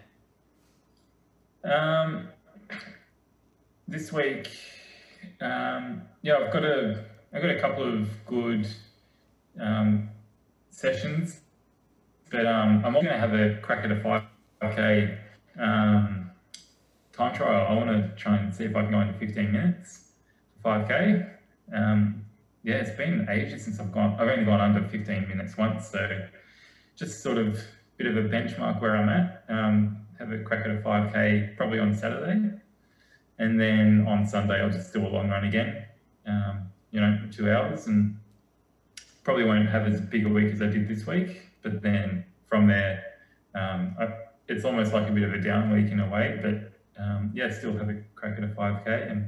[1.64, 2.30] Um,
[3.88, 4.49] this week,
[5.41, 7.03] um, yeah, I've got a,
[7.34, 8.68] I've got a couple of good
[9.59, 10.09] um,
[10.69, 11.39] sessions,
[12.30, 14.23] but um, I'm not going to have a crack at a five
[14.61, 15.17] k
[15.59, 16.31] um,
[17.13, 17.67] time trial.
[17.69, 20.11] I want to try and see if I can go in 15 minutes,
[20.63, 21.25] five k.
[21.73, 22.25] Um,
[22.63, 24.15] yeah, it's been ages since I've gone.
[24.19, 26.27] I've only gone under 15 minutes once, so
[26.95, 27.61] just sort of a
[27.97, 29.45] bit of a benchmark where I'm at.
[29.49, 32.51] Um, have a crack at a 5k probably on Saturday,
[33.39, 35.85] and then on Sunday I'll just do a long run again.
[36.25, 38.17] Um, you know, two hours, and
[39.23, 41.41] probably won't have as big a week as I did this week.
[41.61, 43.03] But then from there,
[43.55, 44.07] um, I,
[44.48, 46.40] it's almost like a bit of a down week in a way.
[46.41, 49.28] But um, yeah, still have a crack at a 5k, and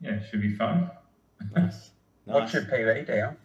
[0.00, 0.90] yeah, should be fun.
[1.54, 1.90] Nice.
[2.24, 2.68] What's Nice.
[2.70, 3.36] your PB down?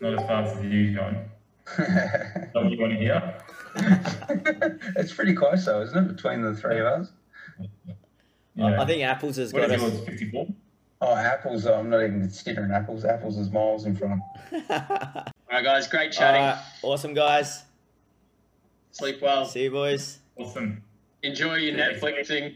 [0.00, 1.14] Not as fast as you, John.
[1.78, 3.38] Is that what you want to hear?
[4.96, 7.12] it's pretty close though, isn't it, between the three of us?
[8.60, 9.92] I- I think Apples has What got is us.
[9.94, 10.04] yours?
[10.04, 10.46] 54.
[11.00, 11.66] Oh, apples.
[11.66, 13.04] I'm not even considering apples.
[13.04, 14.20] Apples is miles in front.
[14.52, 14.60] All
[15.50, 16.42] right, guys, great chatting.
[16.42, 17.62] Alright, awesome guys.
[18.92, 19.44] Sleep well.
[19.46, 20.18] See you boys.
[20.36, 20.82] Awesome.
[21.22, 22.54] Enjoy your Netflixing.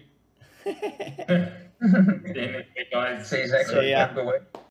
[0.65, 0.75] See you
[1.81, 3.29] next week, guys.
[3.29, 3.91] See you next See week.
[3.91, 3.99] ya.
[3.99, 4.63] Have a good week.